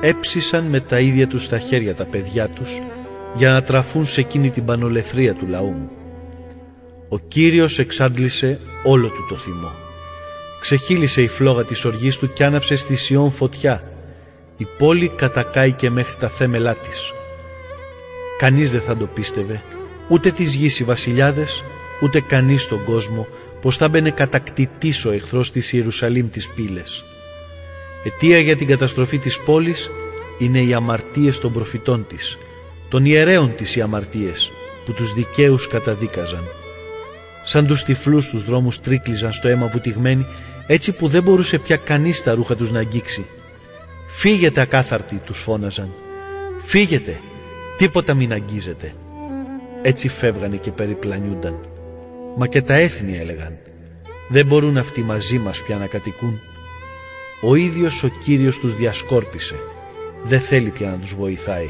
έψησαν 0.01 0.63
με 0.63 0.79
τα 0.79 0.99
ίδια 0.99 1.27
τους 1.27 1.49
τα 1.49 1.59
χέρια 1.59 1.95
τα 1.95 2.05
παιδιά 2.05 2.49
τους, 2.49 2.79
για 3.35 3.51
να 3.51 3.61
τραφούν 3.63 4.05
σε 4.05 4.21
εκείνη 4.21 4.49
την 4.49 4.65
πανολεθρία 4.65 5.33
του 5.33 5.47
λαού 5.47 5.71
μου. 5.71 5.89
Ο 7.09 7.19
Κύριος 7.19 7.79
εξάντλησε 7.79 8.59
όλο 8.83 9.07
του 9.07 9.25
το 9.29 9.35
θυμό. 9.35 9.71
Ξεχύλισε 10.59 11.21
η 11.21 11.27
φλόγα 11.27 11.63
της 11.63 11.85
οργής 11.85 12.17
του 12.17 12.33
κι 12.33 12.43
άναψε 12.43 12.75
στη 12.75 12.95
Σιών 12.95 13.31
φωτιά, 13.31 13.83
η 14.57 14.67
πόλη 14.77 15.07
κατακάηκε 15.07 15.89
μέχρι 15.89 16.15
τα 16.19 16.29
θέμελά 16.29 16.75
της. 16.75 17.11
Κανείς 18.37 18.71
δεν 18.71 18.81
θα 18.81 18.97
το 18.97 19.05
πίστευε, 19.05 19.63
ούτε 20.07 20.31
της 20.31 20.53
γης 20.53 20.79
οι 20.79 20.83
βασιλιάδες, 20.83 21.63
ούτε 22.01 22.21
κανείς 22.21 22.61
στον 22.61 22.83
κόσμο, 22.83 23.27
πως 23.61 23.77
θα 23.77 23.87
μπαινε 23.87 24.09
κατακτητής 24.11 25.05
ο 25.05 25.11
εχθρός 25.11 25.51
της 25.51 25.73
Ιερουσαλήμ 25.73 26.29
της 26.29 26.49
πύλες. 26.49 27.03
Αιτία 28.03 28.39
για 28.39 28.55
την 28.55 28.67
καταστροφή 28.67 29.17
της 29.17 29.39
πόλης 29.39 29.89
είναι 30.37 30.59
οι 30.59 30.73
αμαρτίες 30.73 31.39
των 31.39 31.53
προφητών 31.53 32.05
της, 32.07 32.37
των 32.89 33.05
ιερέων 33.05 33.55
της 33.55 33.75
οι 33.75 33.81
αμαρτίες, 33.81 34.51
που 34.85 34.93
τους 34.93 35.13
δικαίους 35.13 35.67
καταδίκαζαν. 35.67 36.43
Σαν 37.45 37.67
τους 37.67 37.83
τυφλούς 37.83 38.27
τους 38.27 38.43
δρόμους 38.43 38.79
τρίκλιζαν 38.79 39.33
στο 39.33 39.47
αίμα 39.47 39.67
βουτυγμένοι, 39.67 40.25
έτσι 40.67 40.91
που 40.91 41.07
δεν 41.07 41.23
μπορούσε 41.23 41.57
πια 41.57 41.75
κανείς 41.75 42.23
τα 42.23 42.33
ρούχα 42.33 42.55
τους 42.55 42.71
να 42.71 42.79
αγγίξει. 42.79 43.25
«Φύγετε 44.19 44.61
ακάθαρτοι» 44.61 45.15
τους 45.15 45.39
φώναζαν. 45.39 45.93
«Φύγετε, 46.63 47.19
τίποτα 47.77 48.13
μην 48.13 48.33
αγγίζετε». 48.33 48.93
Έτσι 49.81 50.07
φεύγανε 50.07 50.55
και 50.55 50.71
περιπλανιούνταν. 50.71 51.59
Μα 52.37 52.47
και 52.47 52.61
τα 52.61 52.73
έθνη 52.73 53.17
έλεγαν 53.17 53.57
«Δεν 54.29 54.45
μπορούν 54.45 54.77
αυτοί 54.77 55.01
μαζί 55.01 55.37
μας 55.37 55.61
πια 55.61 55.77
να 55.77 55.85
κατοικούν». 55.85 56.39
Ο 57.41 57.55
ίδιος 57.55 58.03
ο 58.03 58.07
Κύριος 58.23 58.59
τους 58.59 58.75
διασκόρπισε. 58.75 59.55
Δεν 60.23 60.39
θέλει 60.39 60.69
πια 60.69 60.89
να 60.89 60.97
τους 60.97 61.15
βοηθάει. 61.15 61.69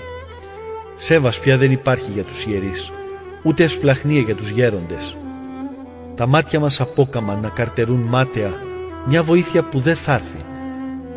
Σέβας 0.96 1.40
πια 1.40 1.58
δεν 1.58 1.72
υπάρχει 1.72 2.12
για 2.12 2.24
τους 2.24 2.46
ιερείς, 2.46 2.92
ούτε 3.44 3.64
εσπλαχνία 3.64 4.22
για 4.22 4.36
τους 4.36 4.50
γέροντες. 4.50 5.18
Τα 6.16 6.28
μάτια 6.28 6.60
μας 6.60 6.82
απόκαμαν 6.82 7.40
να 7.40 7.50
καρτερούν 7.50 8.02
μάταια 8.02 8.54
μια 9.08 9.24
βοήθεια 9.24 9.64
που 9.64 9.80
δεν 9.80 9.96
θα 9.96 10.14
έρθει 10.14 10.56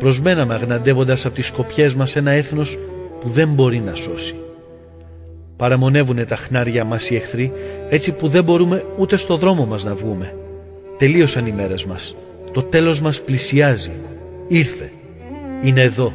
προσμέναμε 0.01 0.53
αγναντεύοντας 0.53 1.25
από 1.25 1.35
τις 1.35 1.45
σκοπιές 1.45 1.93
μας 1.93 2.15
ένα 2.15 2.31
έθνος 2.31 2.77
που 3.19 3.29
δεν 3.29 3.49
μπορεί 3.49 3.79
να 3.79 3.95
σώσει. 3.95 4.35
Παραμονεύουνε 5.55 6.25
τα 6.25 6.35
χνάρια 6.35 6.83
μας 6.83 7.09
οι 7.09 7.15
εχθροί 7.15 7.51
έτσι 7.89 8.11
που 8.11 8.27
δεν 8.27 8.43
μπορούμε 8.43 8.83
ούτε 8.97 9.15
στο 9.15 9.37
δρόμο 9.37 9.65
μας 9.65 9.83
να 9.83 9.95
βγούμε. 9.95 10.35
Τελείωσαν 10.97 11.45
οι 11.45 11.51
μέρες 11.51 11.85
μας. 11.85 12.15
Το 12.51 12.63
τέλος 12.63 13.01
μας 13.01 13.21
πλησιάζει. 13.21 13.91
Ήρθε. 14.47 14.91
Είναι 15.61 15.81
εδώ. 15.81 16.13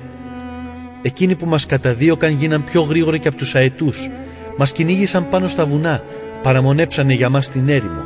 Εκείνοι 1.02 1.34
που 1.34 1.46
μας 1.46 1.66
καταδίωκαν 1.66 2.34
γίναν 2.34 2.64
πιο 2.64 2.82
γρήγοροι 2.82 3.18
και 3.18 3.28
από 3.28 3.36
τους 3.36 3.54
αετούς. 3.54 4.08
Μας 4.56 4.72
κυνήγησαν 4.72 5.28
πάνω 5.28 5.48
στα 5.48 5.66
βουνά. 5.66 6.02
Παραμονέψανε 6.42 7.12
για 7.12 7.28
μας 7.28 7.50
την 7.50 7.68
έρημο. 7.68 8.04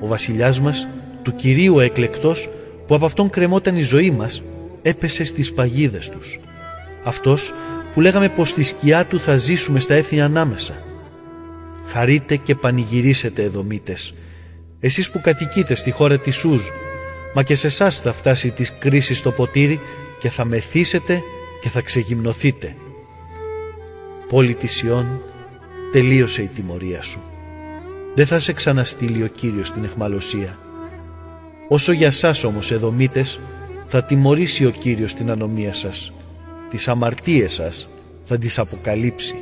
Ο 0.00 0.06
βασιλιάς 0.06 0.60
μας 0.60 0.88
του 1.22 1.34
Κυρίου 1.34 1.78
εκλεκτός 1.78 2.48
που 2.86 2.94
από 2.94 3.04
αυτόν 3.04 3.30
κρεμόταν 3.30 3.76
η 3.76 3.82
ζωή 3.82 4.10
μας 4.10 4.42
έπεσε 4.86 5.24
στις 5.24 5.52
παγίδες 5.52 6.08
τους. 6.08 6.38
Αυτός 7.04 7.52
που 7.94 8.00
λέγαμε 8.00 8.28
πως 8.28 8.48
στη 8.48 8.62
σκιά 8.62 9.04
του 9.04 9.20
θα 9.20 9.36
ζήσουμε 9.36 9.80
στα 9.80 9.94
έθνη 9.94 10.20
ανάμεσα. 10.20 10.82
Χαρείτε 11.86 12.36
και 12.36 12.54
πανηγυρίσετε 12.54 13.42
εδωμίτες, 13.42 14.14
εσείς 14.80 15.10
που 15.10 15.20
κατοικείτε 15.20 15.74
στη 15.74 15.90
χώρα 15.90 16.18
της 16.18 16.36
Σούζ, 16.36 16.62
μα 17.34 17.42
και 17.42 17.54
σε 17.54 17.66
εσάς 17.66 18.00
θα 18.00 18.12
φτάσει 18.12 18.50
της 18.50 18.72
κρίσης 18.78 19.22
το 19.22 19.30
ποτήρι 19.30 19.80
και 20.18 20.30
θα 20.30 20.44
μεθύσετε 20.44 21.22
και 21.60 21.68
θα 21.68 21.80
ξεγυμνοθείτε. 21.80 22.76
Πόλη 24.28 24.54
της 24.54 24.82
Ιών, 24.82 25.22
τελείωσε 25.92 26.42
η 26.42 26.46
τιμωρία 26.46 27.02
σου. 27.02 27.20
Δεν 28.14 28.26
θα 28.26 28.38
σε 28.38 28.52
ξαναστείλει 28.52 29.22
ο 29.22 29.26
Κύριος 29.26 29.66
στην 29.66 29.84
εχμαλωσία. 29.84 30.58
Όσο 31.68 31.92
για 31.92 32.10
σας 32.10 32.44
όμως 32.44 32.70
εδωμίτες, 32.70 33.40
θα 33.86 34.04
τιμωρήσει 34.04 34.66
ο 34.66 34.70
Κύριος 34.70 35.14
την 35.14 35.30
ανομία 35.30 35.72
σας. 35.72 36.12
Τις 36.70 36.88
αμαρτίες 36.88 37.52
σας 37.52 37.88
θα 38.24 38.38
τις 38.38 38.58
αποκαλύψει. 38.58 39.34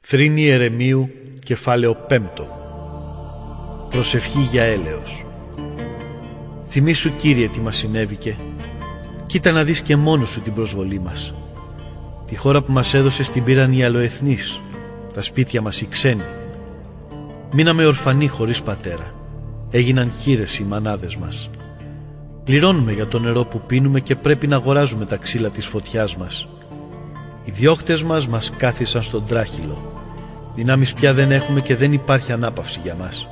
Θρήνη 0.00 0.48
Ερεμίου, 0.48 1.10
κεφάλαιο 1.44 1.94
πέμπτο. 1.94 2.48
Προσευχή 3.90 4.40
για 4.40 4.62
έλεος. 4.62 5.24
Θυμήσου 6.68 7.16
Κύριε 7.16 7.48
τι 7.48 7.60
μας 7.60 7.76
συνέβηκε. 7.76 8.36
Κοίτα 9.26 9.52
να 9.52 9.64
δεις 9.64 9.80
και 9.80 9.96
μόνος 9.96 10.28
σου 10.28 10.40
την 10.40 10.54
προσβολή 10.54 11.00
μας. 11.00 11.32
Τη 12.26 12.36
χώρα 12.36 12.62
που 12.62 12.72
μας 12.72 12.94
έδωσε 12.94 13.32
την 13.32 13.44
πήραν 13.44 13.72
οι 13.72 13.84
αλλοεθνείς. 13.84 14.60
Τα 15.14 15.22
σπίτια 15.22 15.60
μας 15.60 15.80
οι 15.80 15.86
ξένοι. 15.86 16.37
Μείναμε 17.52 17.86
ορφανοί 17.86 18.26
χωρίς 18.26 18.62
πατέρα. 18.62 19.14
Έγιναν 19.70 20.10
χείρες 20.10 20.58
οι 20.58 20.64
μανάδες 20.64 21.16
μας. 21.16 21.50
Πληρώνουμε 22.44 22.92
για 22.92 23.06
το 23.06 23.18
νερό 23.18 23.44
που 23.44 23.60
πίνουμε 23.66 24.00
και 24.00 24.16
πρέπει 24.16 24.46
να 24.46 24.56
αγοράζουμε 24.56 25.04
τα 25.04 25.16
ξύλα 25.16 25.48
της 25.48 25.66
φωτιάς 25.66 26.16
μας. 26.16 26.48
Οι 27.44 27.50
διώχτες 27.50 28.02
μας 28.02 28.28
μας 28.28 28.50
κάθισαν 28.56 29.02
στον 29.02 29.24
τράχυλο. 29.26 29.92
Δυνάμεις 30.54 30.92
πια 30.92 31.14
δεν 31.14 31.32
έχουμε 31.32 31.60
και 31.60 31.76
δεν 31.76 31.92
υπάρχει 31.92 32.32
ανάπαυση 32.32 32.80
για 32.82 32.94
μας. 32.94 33.28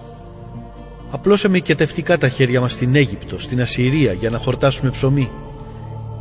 Απλώσαμε 1.11 1.57
οικετευτικά 1.57 2.19
τα 2.19 2.29
χέρια 2.29 2.61
μας 2.61 2.73
στην 2.73 2.95
Αίγυπτο, 2.95 3.39
στην 3.39 3.61
Ασσυρία 3.61 4.13
για 4.13 4.31
να 4.31 4.39
χορτάσουμε 4.39 4.91
ψωμί. 4.91 5.31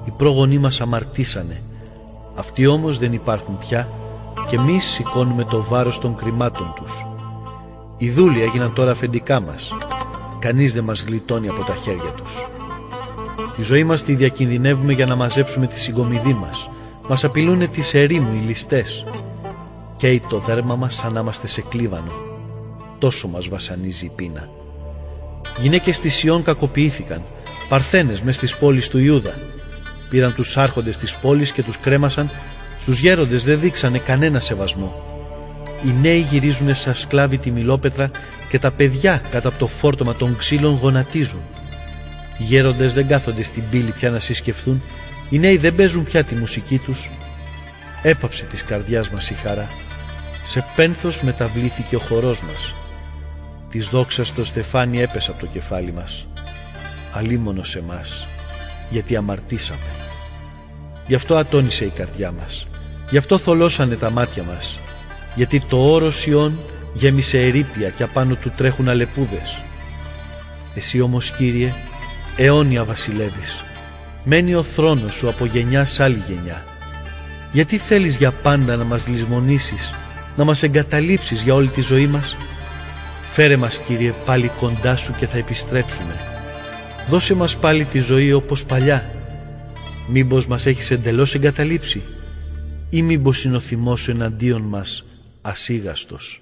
Οι 0.06 0.12
πρόγονοί 0.18 0.58
μας 0.58 0.82
αμαρτήσανε. 0.82 1.62
Αυτοί 2.36 2.68
όμως 2.68 2.98
δεν 2.98 3.14
υπάρχουν 3.14 3.58
πια 3.58 3.90
και 4.50 4.56
εμείς 4.56 4.84
σηκώνουμε 4.84 5.44
το 5.44 5.66
βάρος 5.70 6.00
των 6.00 6.16
κρυμάτων 6.16 6.74
τους. 6.76 7.14
Οι 7.98 8.10
δούλοι 8.10 8.42
έγιναν 8.42 8.74
τώρα 8.74 8.92
αφεντικά 8.92 9.40
μας. 9.40 9.72
Κανείς 10.40 10.74
δεν 10.74 10.84
μας 10.84 11.04
γλιτώνει 11.08 11.48
από 11.48 11.64
τα 11.64 11.76
χέρια 11.76 12.12
τους. 12.12 12.34
Τη 13.56 13.64
ζωή 13.64 13.84
μας 13.84 14.04
τη 14.04 14.16
διακινδυνεύουμε 14.16 14.94
για 14.94 15.06
να 15.06 15.16
μαζέψουμε 15.16 15.68
τη 15.68 15.80
συγκομιδή 15.80 16.34
μας. 16.34 16.70
Μας 17.08 17.24
απειλούν 17.24 17.70
τις 17.70 17.94
ερήμου 17.94 18.34
οι 18.34 18.46
ληστές. 18.46 19.04
Καίει 19.98 20.22
το 20.30 20.40
δέρμα 20.40 20.76
μας 20.76 20.96
σαν 20.96 21.14
να 21.14 21.20
είμαστε 21.20 21.48
σε 21.48 21.62
κλίβανο. 21.62 22.12
Τόσο 23.00 23.28
μας 23.28 23.48
βασανίζει 23.48 24.06
η 24.06 24.12
πείνα. 24.16 24.50
Γυναίκες 25.62 26.00
της 26.00 26.16
Σιών 26.16 26.44
κακοποιήθηκαν. 26.44 27.22
Παρθένες 27.70 28.22
μες 28.22 28.36
στις 28.36 28.58
πόλεις 28.58 28.88
του 28.90 29.00
Ιούδα. 29.00 29.34
Πήραν 30.10 30.34
τους 30.36 30.58
άρχοντες 30.58 30.98
της 30.98 31.16
πόλης 31.16 31.52
και 31.52 31.64
τους 31.64 31.78
κρέμασαν. 31.78 32.30
Στους 32.80 33.00
γέροντες 33.00 33.44
δεν 33.44 33.60
δείξανε 33.60 33.98
κανένα 33.98 34.40
σεβασμό. 34.40 35.14
Οι 35.84 35.94
νέοι 36.02 36.20
γυρίζουν 36.20 36.76
σαν 36.76 36.96
σκλάβοι 36.96 37.38
τη 37.38 37.52
μιλόπετρα 37.52 38.12
και 38.50 38.60
τα 38.60 38.72
παιδιά 38.72 39.22
κατά 39.32 39.48
από 39.48 39.58
το 39.58 39.68
φόρτωμα 39.68 40.14
των 40.14 40.38
ξύλων 40.38 40.80
γονατίζουν. 40.82 41.42
Οι 42.38 42.44
γέροντες 42.44 42.94
δεν 42.94 43.08
κάθονται 43.08 43.44
στην 43.44 43.64
πύλη 43.70 43.92
πια 43.92 44.10
να 44.10 44.20
συσκεφθούν. 44.20 44.82
Οι 45.30 45.40
νέοι 45.40 45.58
δεν 45.58 45.76
παίζουν 45.76 46.04
πια 46.04 46.24
τη 46.24 46.36
μουσική 46.36 46.78
τους. 46.78 47.10
Έπαψε 48.02 48.44
της 48.44 48.64
καρδιάς 48.64 49.10
μας 49.10 49.30
η 49.30 49.34
χαρά. 49.34 49.68
Σε 50.48 50.66
πένθος 50.76 51.22
μεταβλήθηκε 51.22 51.96
ο 51.96 52.00
χορός 52.00 52.42
μας. 52.42 52.74
Της 53.70 53.88
δόξας 53.88 54.34
το 54.34 54.46
στεφάνι 54.46 55.02
έπεσε 55.02 55.32
από 55.32 55.40
το 55.40 55.46
κεφάλι 55.46 55.92
μας. 55.92 56.28
Αλίμονο 57.14 57.64
σε 57.64 57.82
μας, 57.82 58.28
γιατί 58.90 59.16
αμαρτήσαμε. 59.16 59.80
Γι' 61.08 61.16
αυτό 61.16 61.36
ατόνισε 61.36 61.86
η 61.86 61.90
καρδιά 61.90 62.32
μας. 62.32 62.68
Γι' 63.10 63.18
αυτό 63.18 63.38
θολώσανε 63.38 63.96
τα 63.96 64.10
μάτια 64.10 64.44
μας. 64.44 64.78
Γιατί 65.36 65.60
το 65.69 65.93
όρος 65.93 66.26
Ιών 66.26 66.60
γέμισε 66.93 67.41
ερήπια 67.41 67.89
και 67.89 68.04
απάνω 68.04 68.36
του 68.36 68.52
τρέχουν 68.58 68.89
αλεπούδες. 68.89 69.62
Εσύ 70.76 71.02
όμως 71.02 71.32
Κύριε 71.32 71.74
αιώνια 72.36 72.84
βασιλεύεις. 72.84 73.63
Μένει 74.24 74.56
ο 74.56 74.63
θρόνος 74.63 75.13
σου 75.13 75.30
από 75.30 75.45
γενιά 75.45 75.86
σ' 75.86 76.00
άλλη 76.00 76.24
γενιά. 76.28 76.63
Γιατί 77.52 77.78
θέλεις 77.78 78.15
για 78.15 78.32
πάντα 78.32 78.76
να 78.76 78.84
μας 78.84 79.08
λησμονήσεις, 79.08 79.93
να 80.38 80.43
μας 80.43 80.63
εγκαταλείψεις 80.63 81.41
για 81.41 81.54
όλη 81.54 81.69
τη 81.69 81.82
ζωή 81.82 82.08
μας; 82.08 82.36
Φέρε 83.32 83.58
μας 83.58 83.78
Κύριε 83.78 84.13
πάλι 84.26 84.52
κοντά 84.60 84.95
σου 84.95 85.13
και 85.17 85.28
θα 85.28 85.38
επιστρέψουμε. 85.38 86.15
Δώσε 87.10 87.34
μας 87.34 87.56
πάλι 87.56 87.84
τη 87.86 88.00
ζωή 88.00 88.34
όπως 88.34 88.65
παλιά. 88.65 89.10
Μήπως 90.08 90.48
μας 90.48 90.65
έχεις 90.65 90.91
εντελώς 90.91 91.36
εγκαταλείψει 91.36 92.02
ή 92.89 93.02
μήπως 93.02 93.43
είναι 93.43 93.56
ο 93.56 93.60
θυμός 93.60 94.02
σου 94.02 94.12
εναντίον 94.12 94.62
μας 94.62 95.04
ασίγαστος. 95.46 96.42